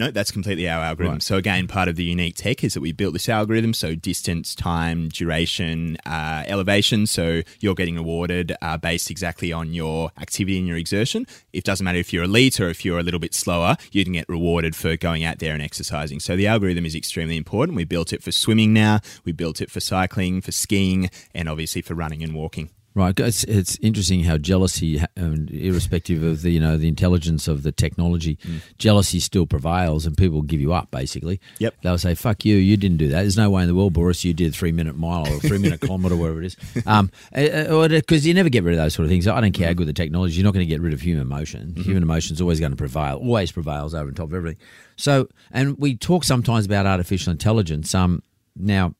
[0.00, 1.16] No, that's completely our algorithm.
[1.16, 1.22] Right.
[1.22, 3.74] So again, part of the unique tech is that we built this algorithm.
[3.74, 7.06] So distance, time, duration, uh, elevation.
[7.06, 11.26] So you're getting rewarded uh, based exactly on your activity and your exertion.
[11.52, 14.14] It doesn't matter if you're elite or if you're a little bit slower, you can
[14.14, 16.18] get rewarded for going out there and exercising.
[16.18, 17.76] So the algorithm is extremely important.
[17.76, 19.00] We built it for swimming now.
[19.26, 22.70] We built it for cycling, for skiing, and obviously for running and walking.
[22.92, 23.18] Right.
[23.20, 27.70] It's, it's interesting how jealousy, um, irrespective of the you know the intelligence of the
[27.70, 28.36] technology,
[28.78, 30.90] jealousy still prevails, and people give you up.
[30.90, 31.74] Basically, Yep.
[31.82, 32.56] They'll say, "Fuck you!
[32.56, 33.20] You didn't do that.
[33.20, 35.38] There's no way in the world, Bouris, you did a three minute mile or a
[35.40, 39.04] three minute kilometre, whatever it is." Um, because you never get rid of those sort
[39.04, 39.28] of things.
[39.28, 40.34] I don't care how good the technology.
[40.34, 41.76] You're not going to get rid of human emotion.
[41.76, 43.18] Human emotion is always going to prevail.
[43.18, 44.58] Always prevails over and top of everything.
[44.96, 47.94] So, and we talk sometimes about artificial intelligence.
[47.94, 48.22] Um,
[48.56, 48.94] now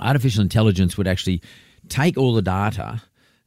[0.00, 1.40] artificial intelligence would actually
[1.88, 3.02] take all the data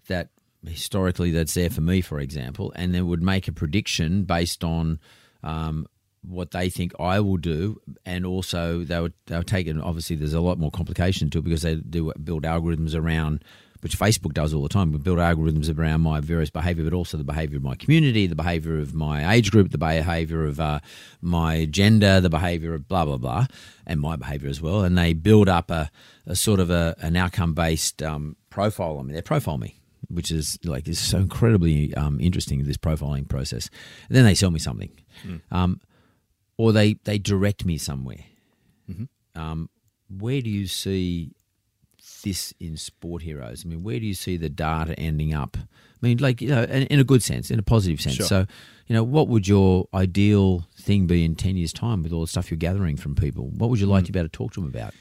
[0.07, 0.29] that
[0.65, 4.99] historically that's there for me, for example, and then would make a prediction based on
[5.43, 5.87] um,
[6.21, 9.77] what they think I will do, and also they would they would take it.
[9.79, 13.43] Obviously, there's a lot more complication to it because they do build algorithms around.
[13.81, 14.91] Which Facebook does all the time.
[14.91, 18.35] We build algorithms around my various behaviour, but also the behaviour of my community, the
[18.35, 20.81] behaviour of my age group, the behaviour of uh,
[21.19, 23.47] my gender, the behaviour of blah blah blah,
[23.87, 24.83] and my behaviour as well.
[24.83, 25.89] And they build up a,
[26.25, 29.13] a sort of a, an outcome based um, profile on me.
[29.13, 29.79] They profile me,
[30.09, 32.63] which is like is so incredibly um, interesting.
[32.63, 33.69] This profiling process.
[34.07, 34.91] And then they sell me something,
[35.51, 35.81] um,
[36.57, 38.23] or they they direct me somewhere.
[39.35, 39.69] Um,
[40.09, 41.31] where do you see
[42.23, 43.63] this in sport heroes?
[43.65, 45.57] I mean, where do you see the data ending up?
[45.57, 45.67] I
[46.01, 48.15] mean, like you know, in, in a good sense, in a positive sense.
[48.15, 48.25] Sure.
[48.25, 48.45] So,
[48.87, 52.27] you know, what would your ideal thing be in ten years' time with all the
[52.27, 53.49] stuff you're gathering from people?
[53.49, 54.93] What would you like to be able to talk to them about?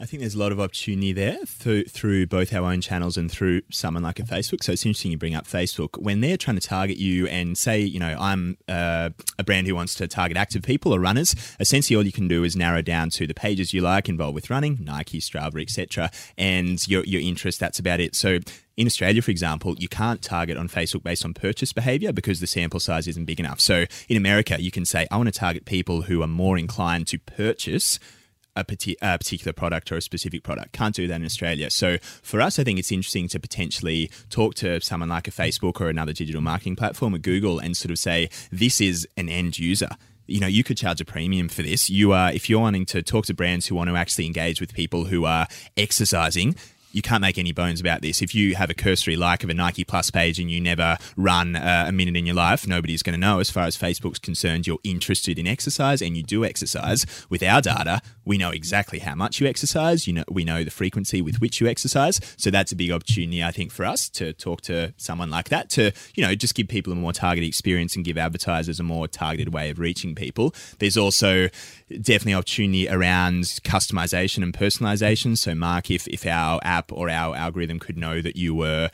[0.00, 3.30] I think there's a lot of opportunity there through, through both our own channels and
[3.30, 4.64] through someone like a Facebook.
[4.64, 6.00] So it's interesting you bring up Facebook.
[6.00, 9.74] When they're trying to target you and say, you know, I'm uh, a brand who
[9.74, 13.10] wants to target active people or runners, essentially all you can do is narrow down
[13.10, 17.60] to the pages you like involved with running, Nike, Strava, etc., and your, your interest.
[17.60, 18.14] That's about it.
[18.14, 18.38] So
[18.78, 22.46] in Australia, for example, you can't target on Facebook based on purchase behavior because the
[22.46, 23.60] sample size isn't big enough.
[23.60, 27.06] So in America, you can say, I want to target people who are more inclined
[27.08, 27.98] to purchase
[28.56, 28.64] a,
[29.02, 30.72] a particular product or a specific product.
[30.72, 31.70] Can't do that in Australia.
[31.70, 35.80] So for us, I think it's interesting to potentially talk to someone like a Facebook
[35.80, 39.58] or another digital marketing platform, or Google, and sort of say, this is an end
[39.58, 39.90] user.
[40.26, 41.90] You know, you could charge a premium for this.
[41.90, 44.72] You are, if you're wanting to talk to brands who want to actually engage with
[44.72, 46.54] people who are exercising,
[46.92, 48.20] you can't make any bones about this.
[48.20, 51.54] If you have a cursory like of a Nike Plus page and you never run
[51.54, 53.38] uh, a minute in your life, nobody's going to know.
[53.38, 57.06] As far as Facebook's concerned, you're interested in exercise and you do exercise.
[57.28, 60.06] With our data, we know exactly how much you exercise.
[60.06, 62.20] You know, we know the frequency with which you exercise.
[62.36, 65.68] So that's a big opportunity, I think, for us to talk to someone like that
[65.70, 69.08] to, you know, just give people a more targeted experience and give advertisers a more
[69.08, 70.54] targeted way of reaching people.
[70.78, 71.48] There's also
[71.90, 75.36] definitely opportunity around customization and personalization.
[75.36, 78.90] So, Mark, if if our app or our algorithm could know that you were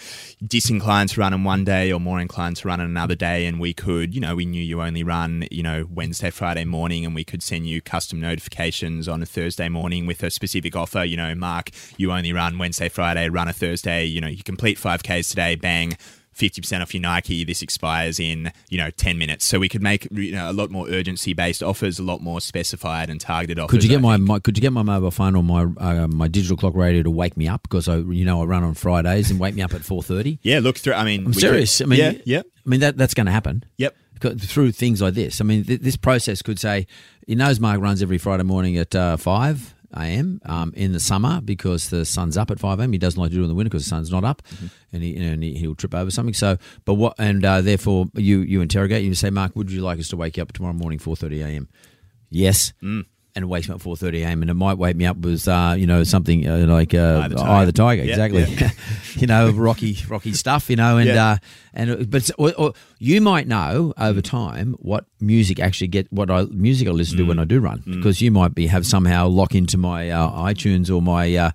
[0.47, 3.61] disinclined to run on one day or more inclined to run on another day, and
[3.61, 7.15] we could, you know, we knew you only run, you know, Wednesday, Friday morning, and
[7.15, 11.05] we could send you custom notifications on a Thursday morning with a specific offer.
[11.05, 14.05] You know, Mark, you only run Wednesday, Friday, run a Thursday.
[14.05, 15.97] You know, you complete five Ks today, bang.
[16.37, 17.45] 50% off your Nike.
[17.45, 19.47] This expires in, you know, 10 minutes.
[19.47, 22.43] So we could make you know, a lot more urgency based offers, a lot more
[22.43, 23.71] specified and targeted offers.
[23.71, 26.29] Could you get my, my Could you get my mobile phone or my uh, my
[26.29, 29.31] digital clock radio to wake me up because I you know I run on Fridays
[29.31, 30.39] and wake me up at four thirty?
[30.43, 30.93] Yeah, look through.
[30.93, 31.81] I mean, I'm we could- serious.
[31.81, 32.43] I mean, yeah, yeah.
[32.45, 33.65] I mean that that's going to happen.
[33.79, 33.97] Yep.
[34.21, 35.41] Through things like this.
[35.41, 36.87] I mean, th- this process could say,
[37.27, 40.41] he knows Mark runs every Friday morning at uh, 5 a.m.
[40.45, 42.93] Um, in the summer because the sun's up at 5 a.m.
[42.93, 44.67] He doesn't like to do it in the winter because the sun's not up mm-hmm.
[44.93, 46.35] and, he, and he, will trip over something.
[46.35, 49.99] So, but what, and uh, therefore you, you interrogate, you say, Mark, would you like
[49.99, 51.69] us to wake you up tomorrow morning, 4.30 a.m.?
[52.31, 52.73] Yes.
[52.83, 54.41] Mm and it wakes me up four thirty a.m.
[54.41, 57.29] and it might wake me up with uh, you know something uh, like uh, Eye
[57.29, 58.45] the Tiger, Eye the tiger exactly.
[58.45, 58.71] Yeah.
[59.15, 60.71] you know, rocky rocky stuff.
[60.71, 61.33] You know, and yeah.
[61.33, 61.37] uh,
[61.75, 66.45] and but or, or you might know over time what music actually get what I
[66.45, 67.29] music I listen to mm.
[67.29, 67.97] when I do run mm.
[67.97, 71.51] because you might be have somehow lock into my uh, iTunes or my uh,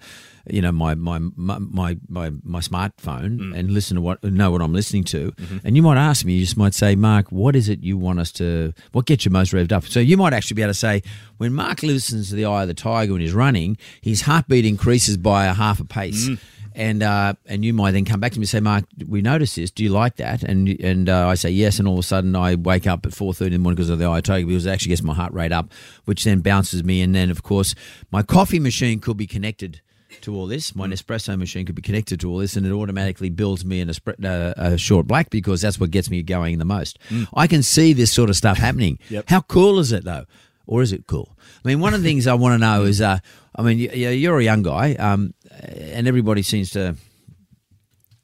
[0.50, 1.60] you know my my my
[2.08, 3.58] my my, smartphone mm.
[3.58, 5.58] and listen to what know what I'm listening to, mm-hmm.
[5.64, 8.20] and you might ask me, you just might say, Mark, what is it you want
[8.20, 8.74] us to?
[8.92, 9.86] What gets you most revved up?
[9.86, 11.04] So you might actually be able to say,
[11.38, 15.18] when Mark listens to the Eye of the Tiger when he's running, his heartbeat increases
[15.18, 16.30] by a half a pace.
[16.30, 16.40] Mm
[16.74, 19.56] and uh, and you might then come back to me and say, Mark, we noticed
[19.56, 19.72] this.
[19.72, 20.44] Do you like that?
[20.44, 23.14] And and uh, I say yes, and all of a sudden I wake up at
[23.14, 24.90] four thirty in the morning because of the eye of the tiger because it actually
[24.90, 25.72] gets my heart rate up,
[26.06, 27.76] which then bounces me, and then of course
[28.12, 29.82] my coffee machine could be connected
[30.22, 30.76] to all this.
[30.76, 33.90] My Nespresso machine could be connected to all this, and it automatically builds me an
[33.90, 37.00] espre- uh, a short black because that's what gets me going the most.
[37.10, 37.28] Mm.
[37.34, 39.00] I can see this sort of stuff happening.
[39.10, 39.26] yep.
[39.30, 40.26] How cool is it though?
[40.68, 41.36] Or is it cool?
[41.64, 43.18] I mean, one of the things I want to know is, uh,
[43.56, 46.96] I mean, you're a young guy, um, and everybody seems to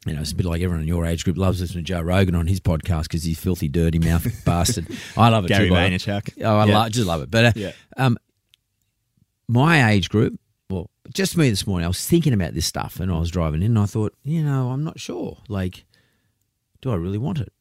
[0.08, 2.02] you know, it's a bit like everyone in your age group loves listening to Joe
[2.02, 4.88] Rogan on his podcast because he's filthy, dirty mouth bastard.
[5.18, 5.74] I love it Gary too.
[5.74, 6.44] Vaynerchuk.
[6.44, 6.90] Oh, I yeah.
[6.90, 7.30] just love it.
[7.30, 7.72] But uh, yeah.
[7.98, 8.18] um,
[9.48, 10.40] my age group,
[11.14, 13.72] just me this morning, I was thinking about this stuff and I was driving in
[13.72, 15.38] and I thought, you know, I'm not sure.
[15.48, 15.86] Like,
[16.82, 17.52] do I really want it?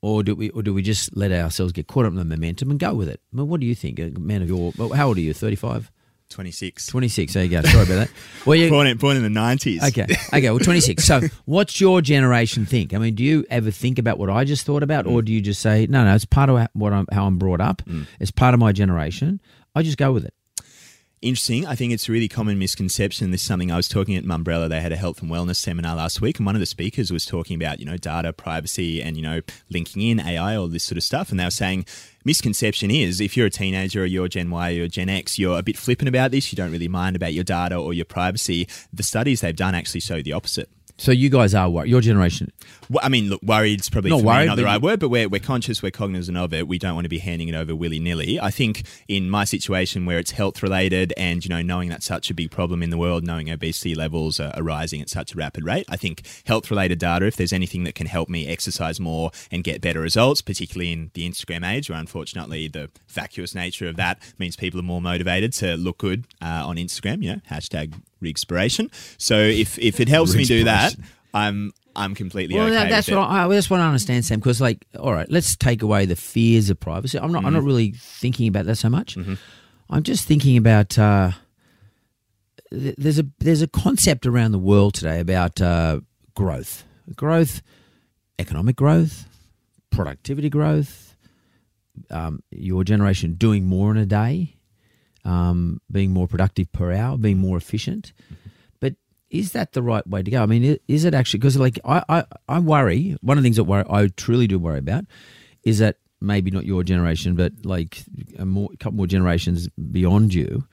[0.00, 2.70] Or do we, or do we just let ourselves get caught up in the momentum
[2.70, 3.20] and go with it?
[3.32, 4.72] Well, what do you think, a man of your?
[4.94, 5.34] How old are you?
[5.34, 5.90] Thirty-five.
[6.30, 6.86] 26.
[6.88, 7.32] 26.
[7.32, 7.62] There you go.
[7.62, 8.10] Sorry about that.
[8.44, 9.82] Well, you born in, born in the 90s.
[9.88, 10.06] Okay.
[10.28, 10.50] Okay.
[10.50, 11.02] Well, 26.
[11.02, 12.92] So, what's your generation think?
[12.92, 15.12] I mean, do you ever think about what I just thought about, mm.
[15.12, 17.62] or do you just say, no, no, it's part of what I'm, how I'm brought
[17.62, 17.80] up.
[17.86, 18.06] Mm.
[18.20, 19.40] It's part of my generation.
[19.74, 20.34] I just go with it
[21.22, 21.66] interesting.
[21.66, 23.30] I think it's a really common misconception.
[23.30, 24.68] This is something I was talking at Mumbrella.
[24.68, 27.24] They had a health and wellness seminar last week, and one of the speakers was
[27.24, 30.96] talking about, you know, data privacy and, you know, linking in AI, all this sort
[30.96, 31.30] of stuff.
[31.30, 31.86] And they were saying,
[32.24, 35.62] misconception is if you're a teenager or you're Gen Y or Gen X, you're a
[35.62, 36.52] bit flippant about this.
[36.52, 38.68] You don't really mind about your data or your privacy.
[38.92, 40.70] The studies they've done actually show the opposite.
[40.98, 41.88] So you guys are worried.
[41.90, 42.52] Your generation.
[42.90, 45.28] Well, I mean, look, worried is probably not, worried, not the right word, but we're,
[45.28, 46.66] we're conscious, we're cognizant of it.
[46.66, 48.40] We don't want to be handing it over willy nilly.
[48.40, 52.30] I think in my situation where it's health related and, you know, knowing that's such
[52.30, 55.36] a big problem in the world, knowing obesity levels are, are rising at such a
[55.36, 58.98] rapid rate, I think health related data, if there's anything that can help me exercise
[58.98, 63.88] more and get better results, particularly in the Instagram age, where unfortunately the vacuous nature
[63.88, 67.40] of that means people are more motivated to look good uh, on Instagram, you know,
[67.48, 68.90] hashtag Rigspiration.
[69.16, 70.94] So if if it helps me do that,
[71.34, 74.38] I'm I'm completely well, okay that's what I, I just want to understand, Sam.
[74.38, 77.18] Because like, all right, let's take away the fears of privacy.
[77.18, 77.38] I'm not.
[77.38, 77.46] Mm-hmm.
[77.46, 77.66] I'm not mm-hmm.
[77.66, 79.16] really thinking about that so much.
[79.16, 79.34] Mm-hmm.
[79.90, 80.98] I'm just thinking about.
[80.98, 81.32] Uh,
[82.70, 86.00] there's a there's a concept around the world today about uh,
[86.34, 86.84] growth,
[87.16, 87.62] growth,
[88.38, 89.26] economic growth,
[89.90, 91.16] productivity growth.
[92.10, 94.54] Um, your generation doing more in a day
[95.28, 98.14] um, being more productive per hour, being more efficient.
[98.80, 98.94] But
[99.30, 100.42] is that the right way to go?
[100.42, 103.16] I mean, is it actually because like I, I, I worry.
[103.20, 105.04] One of the things that worry, I truly do worry about
[105.64, 108.02] is that maybe not your generation, but like
[108.38, 110.66] a more a couple more generations beyond you,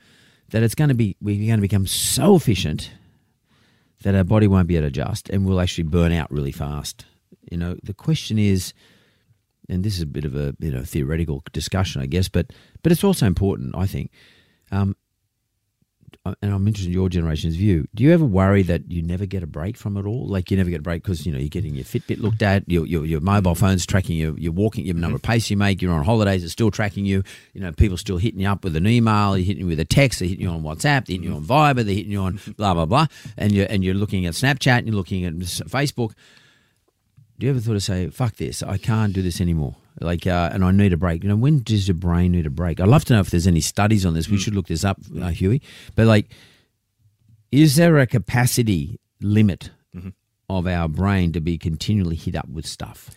[0.50, 2.92] that it's going to be we're going to become so efficient
[4.02, 7.04] that our body won't be able to adjust and we'll actually burn out really fast.
[7.50, 8.72] You know, the question is
[9.68, 12.90] and this is a bit of a you know theoretical discussion, I guess, but but
[12.90, 14.10] it's also important, I think.
[14.70, 14.96] Um,
[16.42, 17.86] and I'm interested in your generation's view.
[17.94, 20.26] Do you ever worry that you never get a break from it all?
[20.26, 22.68] Like you never get a break because you know you're getting your Fitbit looked at,
[22.68, 25.32] your your, your mobile phone's tracking you, you're walking, your number of mm-hmm.
[25.32, 27.22] pace you make, you're on holidays, it's still tracking you.
[27.52, 29.84] You know, people still hitting you up with an email, they're hitting you with a
[29.84, 32.40] text, they're hitting you on WhatsApp, they're hitting you on Viber, they're hitting you on
[32.56, 36.12] blah blah blah, and you're and you're looking at Snapchat and you're looking at Facebook.
[37.38, 39.76] Do you ever thought of say, "Fuck this, I can't do this anymore"?
[40.00, 41.22] Like, uh, and I need a break.
[41.22, 42.80] You know, when does your brain need a break?
[42.80, 44.28] I'd love to know if there's any studies on this.
[44.28, 44.40] We mm.
[44.40, 45.62] should look this up, uh, Huey.
[45.94, 46.26] But like,
[47.50, 50.10] is there a capacity limit mm-hmm.
[50.50, 53.10] of our brain to be continually hit up with stuff?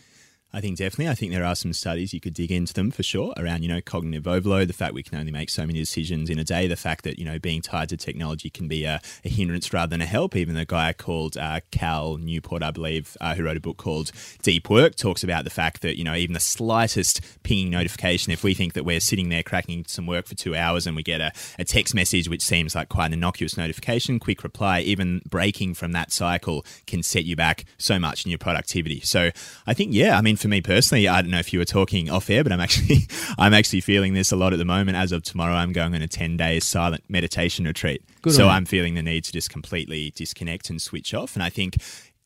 [0.51, 1.11] I think definitely.
[1.11, 3.69] I think there are some studies you could dig into them for sure around, you
[3.69, 6.65] know, cognitive overload, the fact we can only make so many decisions in a day,
[6.65, 9.91] the fact that, you know, being tied to technology can be a, a hindrance rather
[9.91, 10.35] than a help.
[10.35, 14.11] Even the guy called uh, Cal Newport, I believe, uh, who wrote a book called
[14.41, 18.43] Deep Work, talks about the fact that, you know, even the slightest pinging notification, if
[18.43, 21.21] we think that we're sitting there cracking some work for two hours and we get
[21.21, 25.75] a, a text message which seems like quite an innocuous notification, quick reply, even breaking
[25.75, 28.99] from that cycle can set you back so much in your productivity.
[29.01, 29.29] So
[29.67, 32.09] I think, yeah, I mean, for me personally, I don't know if you were talking
[32.09, 34.97] off air, but I'm actually I'm actually feeling this a lot at the moment.
[34.97, 38.01] As of tomorrow, I'm going on a 10 day silent meditation retreat.
[38.21, 38.47] Good so.
[38.47, 41.35] I'm feeling the need to just completely disconnect and switch off.
[41.35, 41.77] And I think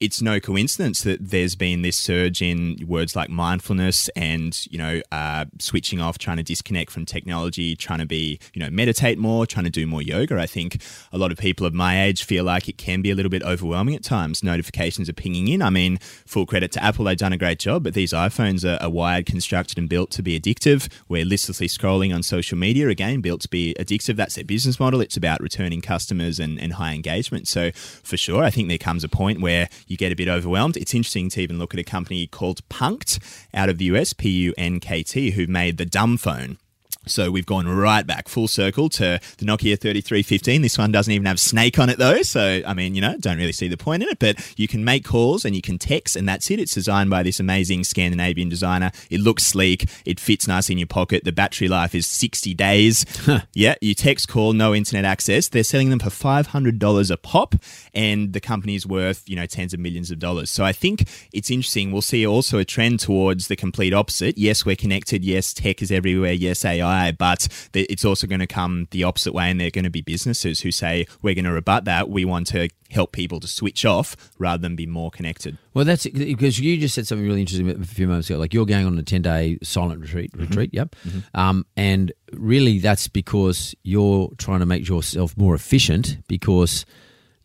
[0.04, 5.02] it's no coincidence that there's been this surge in words like mindfulness and you know
[5.14, 9.46] uh, switching off, trying to disconnect from technology, trying to be you know meditate more,
[9.46, 10.38] trying to do more yoga.
[10.38, 10.84] I think
[11.14, 13.44] a lot of people of my age feel like it can be a little bit
[13.44, 14.44] overwhelming at times.
[14.44, 15.62] Notifications are pinging in.
[15.62, 17.84] I mean, full credit to Apple; they've done a great job.
[17.84, 20.92] But these iPhones are, are wired, constructed, and built to be addictive.
[21.08, 24.18] We're listlessly scrolling on social media again, built to be addictive.
[24.18, 25.00] That's their business model.
[25.00, 27.48] It's about returning customers and, and high engagement.
[27.48, 30.76] So for sure, I think there comes a point where you get a bit overwhelmed.
[30.76, 33.20] It's interesting to even look at a company called Punkt
[33.54, 36.58] out of the US, P U N K T, who made the dumb phone.
[37.06, 40.62] So we've gone right back full circle to the Nokia 3315.
[40.62, 42.22] This one doesn't even have Snake on it though.
[42.22, 44.84] So, I mean, you know, don't really see the point in it, but you can
[44.84, 46.60] make calls and you can text and that's it.
[46.60, 48.92] It's designed by this amazing Scandinavian designer.
[49.10, 49.90] It looks sleek.
[50.06, 51.24] It fits nice in your pocket.
[51.24, 53.06] The battery life is 60 days.
[53.54, 53.76] yeah.
[53.82, 55.50] You text call, no internet access.
[55.50, 57.56] They're selling them for $500 a pop
[57.94, 60.50] and the company's worth, you know, tens of millions of dollars.
[60.50, 61.92] So I think it's interesting.
[61.92, 64.38] We'll see also a trend towards the complete opposite.
[64.38, 65.24] Yes, we're connected.
[65.24, 66.34] Yes, tech is everywhere.
[66.34, 69.50] Yes, AI, but it's also going to come the opposite way.
[69.50, 72.10] And they're going to be businesses who say, we're going to rebut that.
[72.10, 75.58] We want to help people to switch off rather than be more connected.
[75.74, 78.38] Well, that's because you just said something really interesting a few moments ago.
[78.40, 80.32] Like you're going on a ten day silent retreat.
[80.36, 80.96] Retreat, yep.
[81.34, 86.86] Um, and really, that's because you're trying to make yourself more efficient because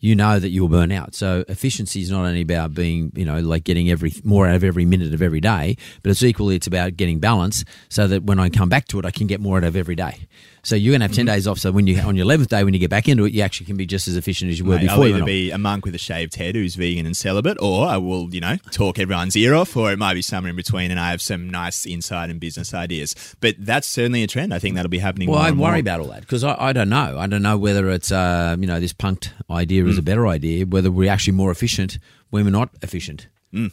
[0.01, 1.15] you know that you'll burn out.
[1.15, 4.65] So efficiency is not only about being, you know, like getting every more out of
[4.65, 8.39] every minute of every day, but it's equally it's about getting balance so that when
[8.39, 10.27] I come back to it, I can get more out of every day.
[10.69, 11.35] So you're going to have 10 mm-hmm.
[11.35, 11.59] days off.
[11.59, 13.65] So when you on your 11th day, when you get back into it, you actually
[13.65, 15.05] can be just as efficient as you were Mate, before.
[15.05, 17.97] I'll either be a monk with a shaved head who's vegan and celibate, or I
[17.97, 21.01] will, you know, talk everyone's ear off, or it might be somewhere in between, and
[21.01, 23.15] I have some nice insight and business ideas.
[23.41, 24.53] But that's certainly a trend.
[24.53, 25.31] I think that'll be happening.
[25.31, 25.77] Well, I worry more.
[25.77, 27.17] about all that because I, I don't know.
[27.19, 30.05] I don't know whether it's uh, you know this Punkt idea is a mm.
[30.05, 30.67] better idea.
[30.67, 31.99] Whether we're actually more efficient
[32.29, 33.29] when we're not efficient.
[33.55, 33.73] Mm.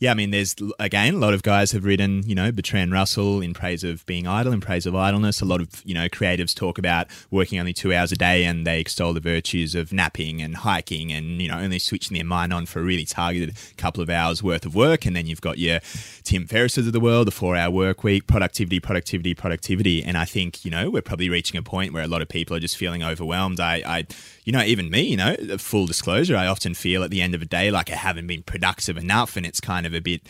[0.00, 3.40] Yeah, I mean, there's again a lot of guys have written, you know, Bertrand Russell
[3.40, 5.40] in praise of being idle, in praise of idleness.
[5.40, 8.64] A lot of you know creatives talk about working only two hours a day, and
[8.64, 12.52] they extol the virtues of napping and hiking, and you know, only switching their mind
[12.52, 15.04] on for a really targeted couple of hours worth of work.
[15.04, 15.80] And then you've got your
[16.22, 20.04] Tim Ferrisses of the world, the four-hour work week, productivity, productivity, productivity.
[20.04, 22.54] And I think you know we're probably reaching a point where a lot of people
[22.54, 23.58] are just feeling overwhelmed.
[23.58, 24.06] I, I
[24.48, 27.42] you know, even me, you know, full disclosure, I often feel at the end of
[27.42, 30.22] a day like I haven't been productive enough, and it's kind of a bit,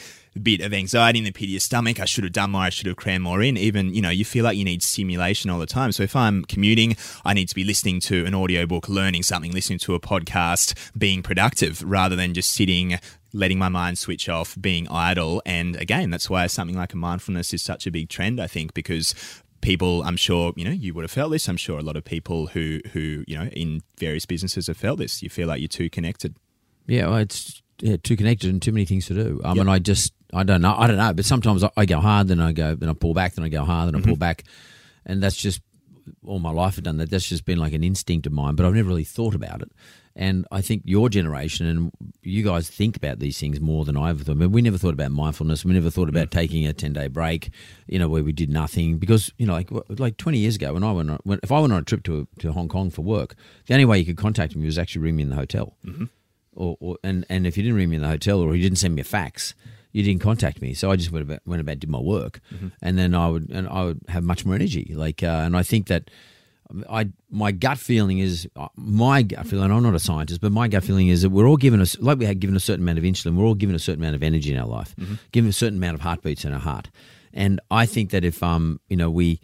[0.43, 2.01] bit of anxiety in the pit of your stomach.
[2.01, 2.63] I should have done more.
[2.63, 3.57] I should have crammed more in.
[3.57, 5.93] Even, you know, you feel like you need stimulation all the time.
[5.93, 9.79] So if I'm commuting, I need to be listening to an audiobook, learning something, listening
[9.79, 12.99] to a podcast, being productive rather than just sitting.
[13.35, 15.43] Letting my mind switch off, being idle.
[15.45, 18.73] And again, that's why something like a mindfulness is such a big trend, I think,
[18.73, 19.15] because
[19.61, 22.05] people i'm sure you know you would have felt this i'm sure a lot of
[22.05, 25.69] people who who you know in various businesses have felt this you feel like you're
[25.69, 26.37] too connected
[26.89, 29.41] Yeah, well, it's yeah, too connected and too many things to do.
[29.45, 29.57] I Yep.
[29.59, 30.75] mean, I just I don't know.
[30.77, 31.13] I don't know.
[31.13, 33.49] But sometimes I, I go hard, then I go, then I pull back, then I
[33.49, 34.21] go hard, then I pull mm-hmm.
[34.21, 34.45] back,
[35.07, 35.61] and that's just
[36.27, 36.75] all my life.
[36.79, 37.11] I've done that.
[37.11, 38.57] That's just been like an instinct of mine.
[38.57, 39.71] But I've never really thought about it.
[40.21, 41.93] And I think your generation and
[42.25, 44.33] you guys think about these things more than I ever thought.
[44.33, 45.65] I mean, we never thought about mindfulness.
[45.65, 46.31] We never thought about mm.
[46.31, 47.51] taking a ten day break,
[47.87, 50.83] you know, where we did nothing because you know, like like twenty years ago when
[50.83, 53.03] I went, on, when, if I went on a trip to to Hong Kong for
[53.03, 55.77] work, the only way you could contact me was actually ring me in the hotel
[55.87, 56.07] mm-hmm.
[56.53, 58.79] or, or and and if you didn't ring me in the hotel or you didn't
[58.79, 59.55] send me a fax,
[59.93, 60.75] you didn't contact me.
[60.75, 62.69] So I just went about went about did my work, mm-hmm.
[62.83, 64.95] and then I would and I would have much more energy.
[64.97, 66.11] Like, uh, and I think that
[66.89, 69.71] I my gut feeling is uh, my gut feeling.
[69.71, 72.19] I'm not a scientist, but my gut feeling is that we're all given us like
[72.19, 73.37] we had given a certain amount of insulin.
[73.37, 74.95] We're all given a certain amount of energy in our life,
[75.33, 76.91] given a certain amount of heartbeats in our heart,
[77.33, 79.41] and I think that if um you know we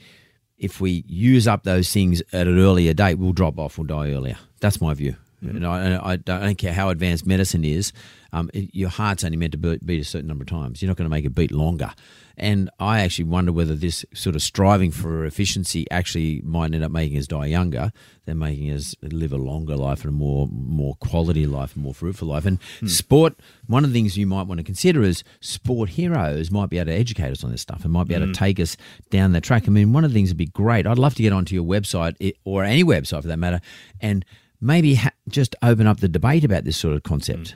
[0.58, 4.12] if we use up those things at an earlier date, we'll drop off, we'll die
[4.12, 4.36] earlier.
[4.60, 5.16] That's my view.
[5.50, 7.92] And I, I, don't, I don't care how advanced medicine is.
[8.32, 10.82] Um, it, your heart's only meant to beat, beat a certain number of times.
[10.82, 11.92] You're not going to make it beat longer.
[12.36, 16.90] And I actually wonder whether this sort of striving for efficiency actually might end up
[16.90, 17.92] making us die younger
[18.24, 21.94] than making us live a longer life and a more more quality life and more
[21.94, 22.44] fruitful life.
[22.44, 23.34] And sport,
[23.68, 26.86] one of the things you might want to consider is sport heroes might be able
[26.86, 28.76] to educate us on this stuff and might be able to take us
[29.10, 29.64] down that track.
[29.66, 30.88] I mean, one of the things would be great.
[30.88, 33.60] I'd love to get onto your website or any website for that matter
[34.00, 34.24] and
[34.60, 37.54] maybe ha- just open up the debate about this sort of concept.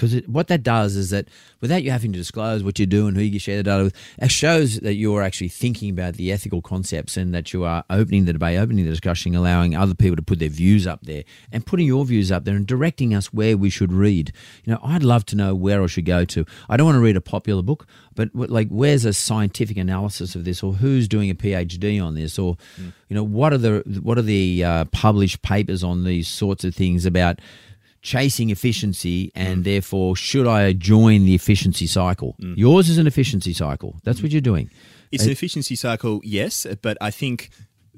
[0.00, 1.28] Because what that does is that
[1.60, 3.94] without you having to disclose what you do and who you share the data with,
[4.16, 8.24] it shows that you're actually thinking about the ethical concepts and that you are opening
[8.24, 11.22] the debate, opening the discussion, allowing other people to put their views up there
[11.52, 14.32] and putting your views up there and directing us where we should read.
[14.64, 16.46] You know, I'd love to know where I should go to.
[16.70, 20.44] I don't want to read a popular book, but like where's a scientific analysis of
[20.44, 22.92] this or who's doing a PhD on this or mm.
[23.08, 26.74] you know what are the what are the uh, published papers on these sorts of
[26.74, 27.38] things about
[28.02, 29.64] chasing efficiency and mm.
[29.64, 32.36] therefore should I join the efficiency cycle?
[32.40, 32.56] Mm.
[32.56, 34.00] Yours is an efficiency cycle.
[34.04, 34.24] That's mm.
[34.24, 34.70] what you're doing.
[35.12, 37.50] It's an efficiency cycle, yes, but I think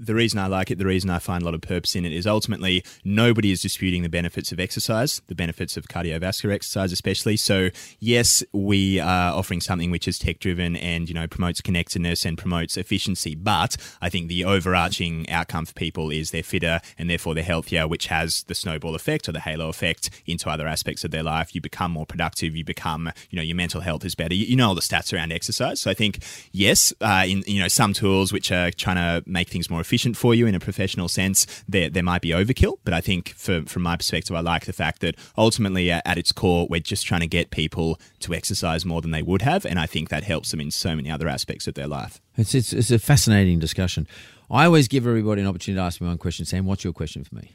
[0.02, 2.12] the reason I like it, the reason I find a lot of purpose in it
[2.12, 7.36] is ultimately nobody is disputing the benefits of exercise, the benefits of cardiovascular exercise, especially.
[7.36, 12.24] So, yes, we are offering something which is tech driven and, you know, promotes connectedness
[12.24, 13.36] and promotes efficiency.
[13.36, 17.86] But I think the overarching outcome for people is they're fitter and therefore they're healthier,
[17.86, 21.54] which has the snowball effect or the halo effect into other aspects of their life.
[21.54, 24.34] You become more productive, you become, you know, your mental health is better.
[24.34, 25.80] You, know all the stats around exercise.
[25.80, 26.22] So I think,
[26.52, 29.91] yes, uh, in, you know, some tools which are trying to make things more efficient
[30.16, 32.78] for you in a professional sense, there, there might be overkill.
[32.84, 36.32] But I think for, from my perspective, I like the fact that ultimately at its
[36.32, 39.64] core, we're just trying to get people to exercise more than they would have.
[39.66, 42.20] And I think that helps them in so many other aspects of their life.
[42.36, 44.06] It's, it's, it's a fascinating discussion.
[44.50, 46.44] I always give everybody an opportunity to ask me one question.
[46.44, 47.52] Sam, what's your question for me?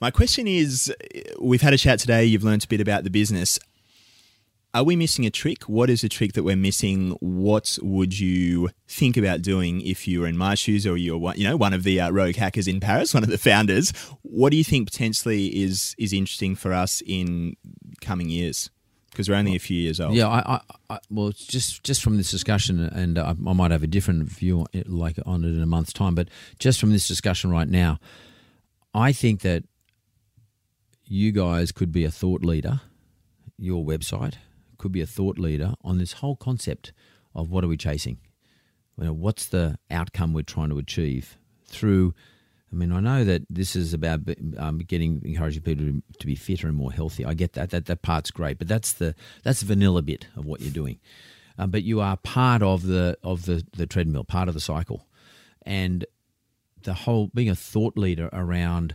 [0.00, 0.94] My question is
[1.40, 3.58] we've had a chat today, you've learned a bit about the business
[4.74, 5.64] are we missing a trick?
[5.64, 7.16] What is a trick that we're missing?
[7.20, 11.38] What would you think about doing if you were in my shoes or you're one,
[11.38, 13.90] you know one of the uh, rogue hackers in Paris, one of the founders?
[14.22, 17.56] What do you think potentially is is interesting for us in
[18.00, 18.70] coming years?
[19.10, 20.14] Because we're only a few years old.
[20.14, 20.60] Yeah, I, I,
[20.90, 24.66] I well, just just from this discussion, and I, I might have a different view
[24.86, 27.98] like on it in a month's time, but just from this discussion right now,
[28.92, 29.64] I think that
[31.04, 32.82] you guys could be a thought leader.
[33.60, 34.34] Your website
[34.78, 36.92] could be a thought leader on this whole concept
[37.34, 38.18] of what are we chasing?
[38.96, 42.14] You know, what's the outcome we're trying to achieve through?
[42.72, 44.20] I mean, I know that this is about
[44.58, 47.24] um, getting encouraging people to, to, be fitter and more healthy.
[47.24, 47.70] I get that.
[47.70, 50.98] That that part's great, but that's the that's the vanilla bit of what you're doing.
[51.58, 55.06] Um, but you are part of the of the the treadmill, part of the cycle,
[55.62, 56.04] and
[56.82, 58.94] the whole being a thought leader around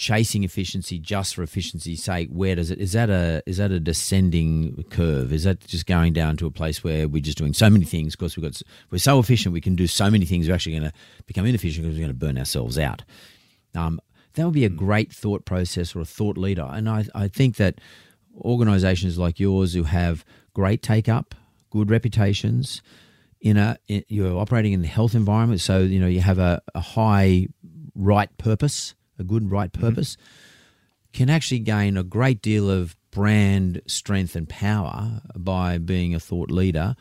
[0.00, 3.78] chasing efficiency just for efficiency's sake where does it is that a is that a
[3.78, 5.30] descending curve?
[5.30, 8.16] Is that just going down to a place where we're just doing so many things?
[8.16, 10.90] Because we've got we're so efficient we can do so many things we're actually going
[10.90, 10.92] to
[11.26, 13.02] become inefficient because we're going to burn ourselves out.
[13.74, 14.00] Um,
[14.34, 17.56] that would be a great thought process or a thought leader and I, I think
[17.56, 17.78] that
[18.40, 20.24] organizations like yours who have
[20.54, 21.34] great take up
[21.68, 22.80] good reputations
[23.42, 26.62] in a in, you're operating in the health environment so you know you have a,
[26.74, 27.48] a high
[27.94, 29.86] right purpose a good right mm-hmm.
[29.86, 31.12] purpose, mm-hmm.
[31.12, 36.50] can actually gain a great deal of brand strength and power by being a thought
[36.50, 36.94] leader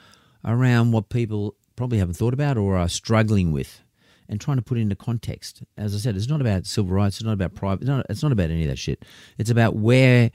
[0.43, 3.81] around what people probably haven't thought about or are struggling with
[4.27, 5.63] and trying to put it into context.
[5.77, 8.23] As I said, it's not about civil rights, it's not about private, it's not, it's
[8.23, 9.03] not about any of that shit.
[9.37, 10.31] It's about where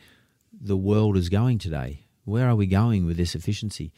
[0.53, 2.07] the world is going today.
[2.24, 3.93] Where are we going with this efficiency?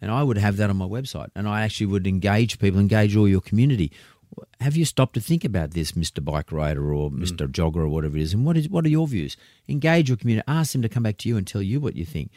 [0.00, 1.28] And I would have that on my website.
[1.34, 3.92] And I actually would engage people, engage all your community
[4.60, 6.24] have you stopped to think about this, Mr.
[6.24, 7.48] Bike Rider or Mr.
[7.48, 7.52] Mm.
[7.52, 8.34] Jogger or whatever it is?
[8.34, 9.36] And what is what are your views?
[9.68, 10.44] Engage your community.
[10.46, 12.30] Ask them to come back to you and tell you what you think.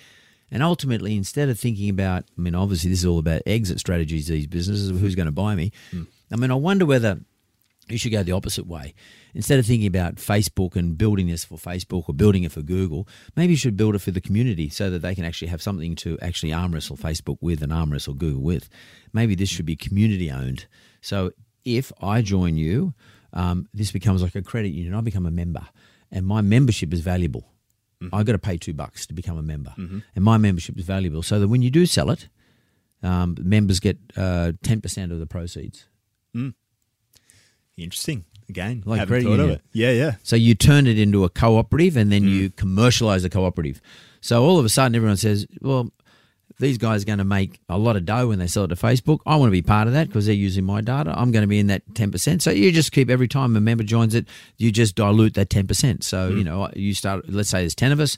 [0.51, 4.27] And ultimately, instead of thinking about, I mean, obviously this is all about exit strategies.
[4.27, 5.71] These businesses, who's going to buy me?
[5.91, 6.07] Mm.
[6.31, 7.21] I mean, I wonder whether
[7.89, 8.93] you should go the opposite way.
[9.33, 13.07] Instead of thinking about Facebook and building this for Facebook or building it for Google,
[13.35, 15.95] maybe you should build it for the community so that they can actually have something
[15.95, 18.69] to actually arm wrestle Facebook with and arm wrestle Google with.
[19.11, 20.67] Maybe this should be community owned.
[21.01, 21.31] So
[21.65, 22.93] if I join you,
[23.33, 24.93] um, this becomes like a credit union.
[24.93, 25.67] I become a member,
[26.11, 27.47] and my membership is valuable.
[28.01, 28.15] Mm-hmm.
[28.15, 29.99] I got to pay two bucks to become a member, mm-hmm.
[30.15, 31.23] and my membership is valuable.
[31.23, 32.27] So that when you do sell it,
[33.01, 35.85] um, members get uh, ten uh, percent of the proceeds.
[36.35, 36.53] Mm.
[37.77, 38.25] Interesting.
[38.49, 39.61] Again, like credit union.
[39.71, 40.15] Yeah, yeah.
[40.21, 42.29] So you turn it into a cooperative, and then mm.
[42.29, 43.81] you commercialize the cooperative.
[44.21, 45.91] So all of a sudden, everyone says, "Well,
[46.59, 48.75] these guys are going to make a lot of dough when they sell it to
[48.75, 49.19] Facebook.
[49.25, 51.13] I want to be part of that because they're using my data.
[51.17, 52.41] I'm going to be in that 10%.
[52.41, 54.27] So you just keep every time a member joins it,
[54.57, 56.03] you just dilute that 10%.
[56.03, 56.37] So, mm.
[56.37, 58.17] you know, you start, let's say there's 10 of us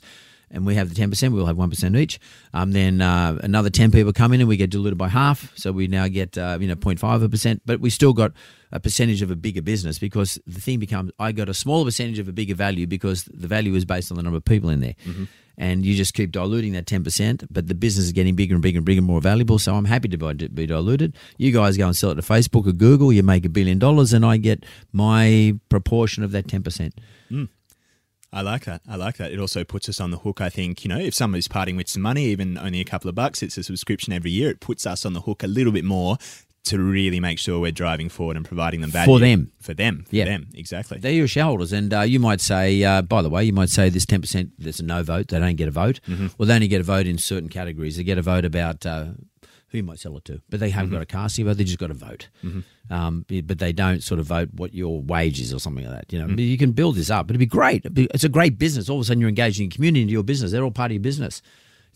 [0.50, 2.20] and we have the 10%, we'll have 1% each.
[2.54, 5.52] Um, then uh, another 10 people come in and we get diluted by half.
[5.56, 8.32] So we now get, uh, you know, 0.5 of a percent, but we still got
[8.70, 12.18] a percentage of a bigger business because the thing becomes I got a smaller percentage
[12.18, 14.80] of a bigger value because the value is based on the number of people in
[14.80, 14.94] there.
[15.04, 15.24] Mm-hmm
[15.58, 18.78] and you just keep diluting that 10%, but the business is getting bigger and bigger
[18.78, 19.58] and bigger and more valuable.
[19.58, 21.16] So I'm happy to be diluted.
[21.38, 24.12] You guys go and sell it to Facebook or Google, you make a billion dollars,
[24.12, 26.92] and I get my proportion of that 10%.
[27.30, 27.48] Mm.
[28.32, 28.82] I like that.
[28.86, 29.32] I like that.
[29.32, 30.42] It also puts us on the hook.
[30.42, 33.14] I think, you know, if somebody's parting with some money, even only a couple of
[33.14, 34.50] bucks, it's a subscription every year.
[34.50, 36.18] It puts us on the hook a little bit more
[36.66, 39.52] to really make sure we're driving forward and providing them value For them.
[39.60, 40.04] For them.
[40.08, 40.24] For Yeah.
[40.26, 40.48] them.
[40.54, 40.98] Exactly.
[40.98, 43.88] They're your shareholders, and uh, you might say, uh, by the way, you might say
[43.88, 44.52] this ten percent.
[44.58, 45.28] There's a no vote.
[45.28, 46.00] They don't get a vote.
[46.38, 47.96] Well, they only get a vote in certain categories.
[47.96, 49.06] They get a vote about uh,
[49.70, 51.56] who you might sell it to, but they haven't got a casting vote.
[51.56, 52.28] They just got a vote.
[52.88, 56.12] Um, but they don't sort of vote what your wage is or something like that.
[56.12, 57.28] You know, But you can build this up.
[57.28, 57.78] It'd be great.
[57.84, 58.88] It'd be- it's a great business.
[58.88, 60.52] All of a sudden, you're engaging your community into your business.
[60.52, 61.42] They're all part of your business.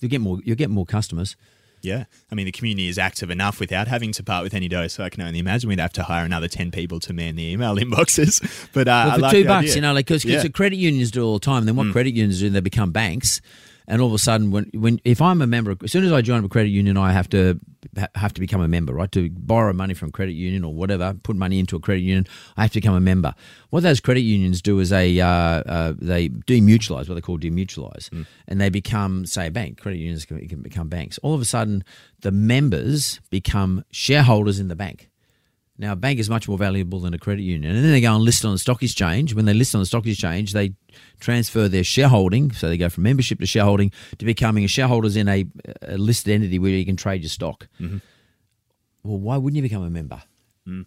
[0.00, 0.40] You get more.
[0.44, 1.36] You get more customers.
[1.82, 2.04] Yeah.
[2.30, 4.88] I mean, the community is active enough without having to part with any dough.
[4.88, 7.44] So I can only imagine we'd have to hire another 10 people to man the
[7.52, 8.40] email inboxes.
[8.72, 9.74] But uh, Well, I for like two bucks, idea.
[9.76, 10.42] you know, like because Yeah.
[10.42, 10.52] Mm.
[10.54, 11.64] credit unions do it all the time.
[11.64, 12.50] Then what credit unions do?
[12.50, 13.40] They become banks,
[13.90, 16.22] and all of a sudden, when when if I'm a member, as soon as I
[16.22, 17.58] join a credit union, I have to
[17.98, 19.10] ha- have to become a member, right?
[19.12, 22.26] To borrow money from credit union or whatever, put money into a credit union,
[22.56, 23.34] I have to become a member.
[23.70, 28.08] What those credit unions do is they uh, uh, they demutualize, what they call demutualize,
[28.10, 28.26] Mm.
[28.48, 29.80] and they become, say, a bank.
[29.80, 31.18] Credit unions can, can become banks.
[31.18, 31.84] All of a sudden,
[32.20, 35.09] the members become shareholders in the bank.
[35.80, 37.74] Now, a bank is much more valuable than a credit union.
[37.74, 39.32] And then they go and list on the stock exchange.
[39.32, 40.74] When they list on the stock exchange, they
[41.20, 42.50] transfer their shareholding.
[42.52, 45.46] So they go from membership to shareholding to becoming a shareholders in a,
[45.80, 47.66] a listed entity where you can trade your stock.
[47.80, 47.96] Mm-hmm.
[49.02, 50.22] Well, why wouldn't you become a member?
[50.68, 50.84] Mm.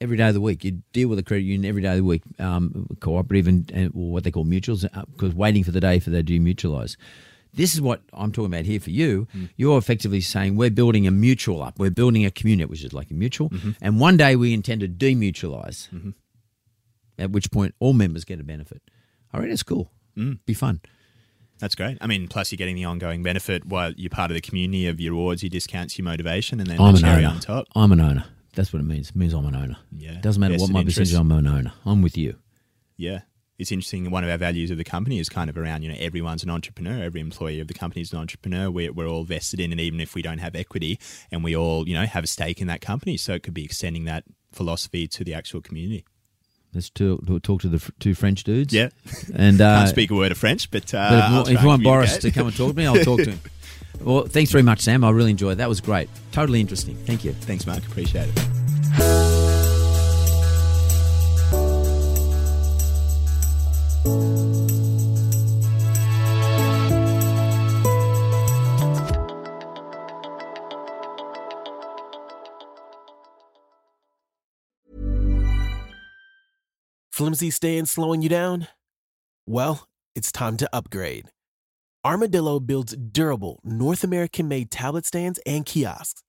[0.00, 2.04] Every day of the week, you deal with a credit union every day of the
[2.04, 5.80] week, um, cooperative and, and or what they call mutuals, uh, because waiting for the
[5.80, 6.96] day for they do mutualize.
[7.58, 9.26] This is what I'm talking about here for you.
[9.32, 9.46] Hmm.
[9.56, 11.76] You're effectively saying we're building a mutual up.
[11.76, 13.50] We're building a community, which is like a mutual.
[13.50, 13.70] Mm-hmm.
[13.80, 16.10] And one day we intend to demutualize, mm-hmm.
[17.18, 18.80] at which point all members get a benefit.
[19.32, 19.90] I reckon it's cool.
[20.16, 20.38] Mm.
[20.46, 20.80] Be fun.
[21.58, 21.98] That's great.
[22.00, 25.00] I mean, plus you're getting the ongoing benefit while you're part of the community of
[25.00, 27.34] your rewards, your discounts, your motivation, and then I'm the an cherry owner.
[27.34, 27.66] on top.
[27.74, 28.24] I'm an owner.
[28.54, 29.10] That's what it means.
[29.10, 29.76] It means I'm an owner.
[29.96, 30.12] Yeah.
[30.12, 30.98] It doesn't matter what Vested my interest.
[30.98, 31.72] percentage, I'm an owner.
[31.84, 32.36] I'm with you.
[32.96, 33.20] Yeah.
[33.58, 34.08] It's interesting.
[34.10, 36.50] One of our values of the company is kind of around, you know, everyone's an
[36.50, 37.02] entrepreneur.
[37.02, 38.70] Every employee of the company is an entrepreneur.
[38.70, 41.00] We're, we're all vested in it, even if we don't have equity
[41.32, 43.16] and we all, you know, have a stake in that company.
[43.16, 46.04] So it could be extending that philosophy to the actual community.
[46.72, 48.72] Let's talk, talk to the two French dudes.
[48.72, 48.90] Yeah.
[49.34, 51.82] And uh, Can't speak a word of French, but, uh, But if, if you want
[51.82, 53.40] Bouris to come and talk to me, I'll talk to him.
[54.00, 55.02] Well, thanks very much, Sam.
[55.02, 55.56] I really enjoyed it.
[55.56, 56.08] That was great.
[56.30, 56.94] Totally interesting.
[56.94, 57.32] Thank you.
[57.32, 57.84] Thanks, Mark.
[57.84, 59.27] Appreciate it.
[77.28, 78.68] Flimsy staying slowing you down?
[79.46, 81.26] Well, it's time to upgrade.
[82.02, 86.22] Armodilo builds durable, North American made tablet stands and kiosks.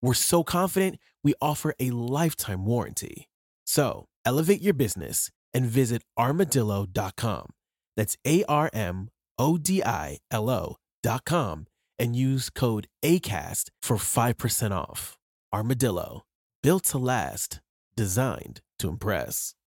[0.00, 3.28] We're so confident we offer a lifetime warranty.
[3.66, 7.50] So elevate your business and visit armodilo.com.
[7.98, 11.66] That's A R M O D I L O.com
[11.98, 15.18] and use code ACAST for 5% off.
[15.52, 16.22] Armodilo,
[16.62, 17.60] built to last,
[17.94, 19.54] designed to impress.